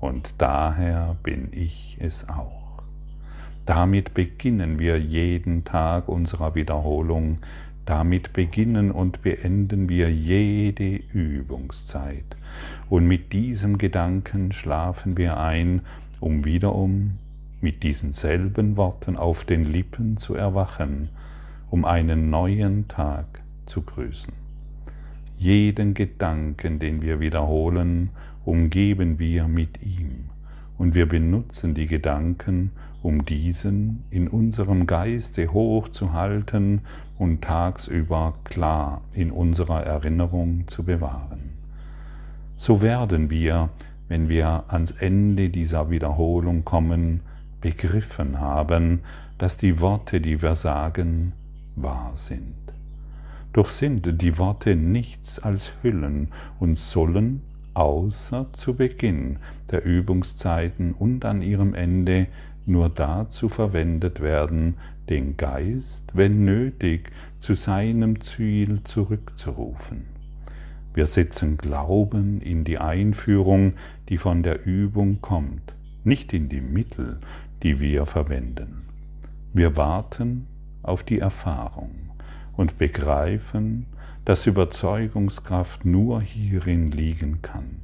und 0.00 0.34
daher 0.38 1.16
bin 1.22 1.48
ich 1.52 1.96
es 2.00 2.28
auch. 2.28 2.82
Damit 3.64 4.14
beginnen 4.14 4.80
wir 4.80 4.98
jeden 4.98 5.64
Tag 5.64 6.08
unserer 6.08 6.56
Wiederholung 6.56 7.38
damit 7.84 8.32
beginnen 8.32 8.90
und 8.90 9.22
beenden 9.22 9.88
wir 9.88 10.12
jede 10.12 10.96
Übungszeit. 10.96 12.36
Und 12.90 13.06
mit 13.06 13.32
diesem 13.32 13.78
Gedanken 13.78 14.50
schlafen 14.50 15.16
wir 15.16 15.38
ein, 15.38 15.82
um 16.18 16.44
wiederum 16.44 17.18
mit 17.60 17.84
diesen 17.84 18.12
selben 18.12 18.76
Worten 18.76 19.16
auf 19.16 19.44
den 19.44 19.64
Lippen 19.64 20.16
zu 20.16 20.34
erwachen, 20.34 21.08
um 21.70 21.84
einen 21.84 22.30
neuen 22.30 22.88
Tag 22.88 23.26
zu 23.66 23.82
grüßen. 23.82 24.41
Jeden 25.42 25.94
Gedanken, 25.94 26.78
den 26.78 27.02
wir 27.02 27.18
wiederholen, 27.18 28.10
umgeben 28.44 29.18
wir 29.18 29.48
mit 29.48 29.82
ihm, 29.82 30.26
und 30.78 30.94
wir 30.94 31.08
benutzen 31.08 31.74
die 31.74 31.88
Gedanken, 31.88 32.70
um 33.02 33.24
diesen 33.24 34.04
in 34.10 34.28
unserem 34.28 34.86
Geiste 34.86 35.52
hochzuhalten 35.52 36.82
und 37.18 37.42
tagsüber 37.42 38.34
klar 38.44 39.00
in 39.14 39.32
unserer 39.32 39.82
Erinnerung 39.82 40.68
zu 40.68 40.84
bewahren. 40.84 41.54
So 42.56 42.80
werden 42.80 43.28
wir, 43.28 43.70
wenn 44.06 44.28
wir 44.28 44.66
ans 44.68 44.92
Ende 44.92 45.48
dieser 45.50 45.90
Wiederholung 45.90 46.64
kommen, 46.64 47.22
begriffen 47.60 48.38
haben, 48.38 49.00
dass 49.38 49.56
die 49.56 49.80
Worte, 49.80 50.20
die 50.20 50.40
wir 50.40 50.54
sagen, 50.54 51.32
wahr 51.74 52.12
sind. 52.14 52.62
Doch 53.52 53.68
sind 53.68 54.22
die 54.22 54.38
Worte 54.38 54.76
nichts 54.76 55.38
als 55.38 55.72
Hüllen 55.82 56.28
und 56.58 56.78
sollen 56.78 57.42
außer 57.74 58.46
zu 58.52 58.74
Beginn 58.74 59.38
der 59.70 59.84
Übungszeiten 59.84 60.92
und 60.92 61.24
an 61.24 61.42
ihrem 61.42 61.74
Ende 61.74 62.28
nur 62.64 62.88
dazu 62.88 63.48
verwendet 63.48 64.20
werden, 64.20 64.76
den 65.08 65.36
Geist, 65.36 66.04
wenn 66.14 66.44
nötig, 66.44 67.10
zu 67.38 67.54
seinem 67.54 68.20
Ziel 68.20 68.82
zurückzurufen. 68.84 70.04
Wir 70.94 71.06
setzen 71.06 71.56
Glauben 71.56 72.40
in 72.40 72.64
die 72.64 72.78
Einführung, 72.78 73.74
die 74.08 74.18
von 74.18 74.42
der 74.42 74.64
Übung 74.64 75.20
kommt, 75.20 75.74
nicht 76.04 76.32
in 76.32 76.48
die 76.48 76.60
Mittel, 76.60 77.18
die 77.62 77.80
wir 77.80 78.06
verwenden. 78.06 78.82
Wir 79.52 79.76
warten 79.76 80.46
auf 80.82 81.02
die 81.02 81.18
Erfahrung 81.18 82.01
und 82.56 82.78
begreifen, 82.78 83.86
dass 84.24 84.46
Überzeugungskraft 84.46 85.84
nur 85.84 86.20
hierin 86.20 86.90
liegen 86.90 87.42
kann. 87.42 87.80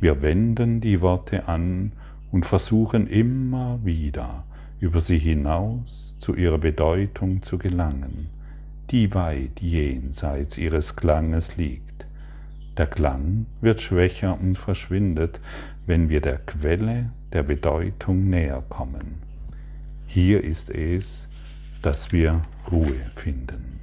Wir 0.00 0.22
wenden 0.22 0.80
die 0.80 1.00
Worte 1.00 1.48
an 1.48 1.92
und 2.30 2.46
versuchen 2.46 3.06
immer 3.06 3.78
wieder 3.84 4.44
über 4.78 5.00
sie 5.00 5.18
hinaus 5.18 6.16
zu 6.18 6.34
ihrer 6.34 6.58
Bedeutung 6.58 7.42
zu 7.42 7.58
gelangen, 7.58 8.28
die 8.90 9.14
weit 9.14 9.60
jenseits 9.60 10.58
ihres 10.58 10.96
Klanges 10.96 11.56
liegt. 11.56 12.06
Der 12.76 12.86
Klang 12.86 13.46
wird 13.62 13.80
schwächer 13.80 14.38
und 14.38 14.56
verschwindet, 14.58 15.40
wenn 15.86 16.08
wir 16.10 16.20
der 16.20 16.38
Quelle 16.38 17.10
der 17.32 17.42
Bedeutung 17.42 18.28
näher 18.28 18.62
kommen. 18.68 19.22
Hier 20.06 20.44
ist 20.44 20.68
es, 20.70 21.28
dass 21.80 22.12
wir 22.12 22.42
Ruhe 22.70 23.00
finden. 23.14 23.80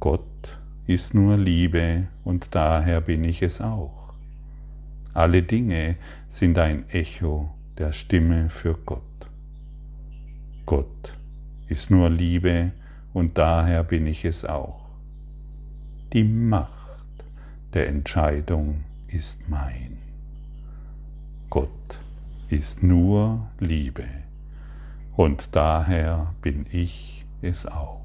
Gott 0.00 0.58
ist 0.86 1.14
nur 1.14 1.36
Liebe 1.36 2.08
und 2.24 2.48
daher 2.54 3.00
bin 3.00 3.22
ich 3.24 3.42
es 3.42 3.60
auch. 3.60 4.12
Alle 5.12 5.42
Dinge 5.42 5.96
sind 6.28 6.58
ein 6.58 6.88
Echo 6.90 7.50
der 7.78 7.92
Stimme 7.92 8.50
für 8.50 8.74
Gott. 8.74 9.02
Gott 10.66 11.14
ist 11.68 11.90
nur 11.90 12.10
Liebe 12.10 12.72
und 13.12 13.38
daher 13.38 13.84
bin 13.84 14.06
ich 14.06 14.24
es 14.24 14.44
auch. 14.44 14.88
Die 16.12 16.24
Macht 16.24 17.24
der 17.74 17.88
Entscheidung 17.88 18.84
ist 19.08 19.48
mein. 19.48 19.98
Gott 21.48 22.00
ist 22.48 22.82
nur 22.82 23.48
Liebe 23.58 24.04
und 25.16 25.54
daher 25.54 26.34
bin 26.42 26.66
ich 26.70 27.19
es 27.42 27.66
auch. 27.66 27.99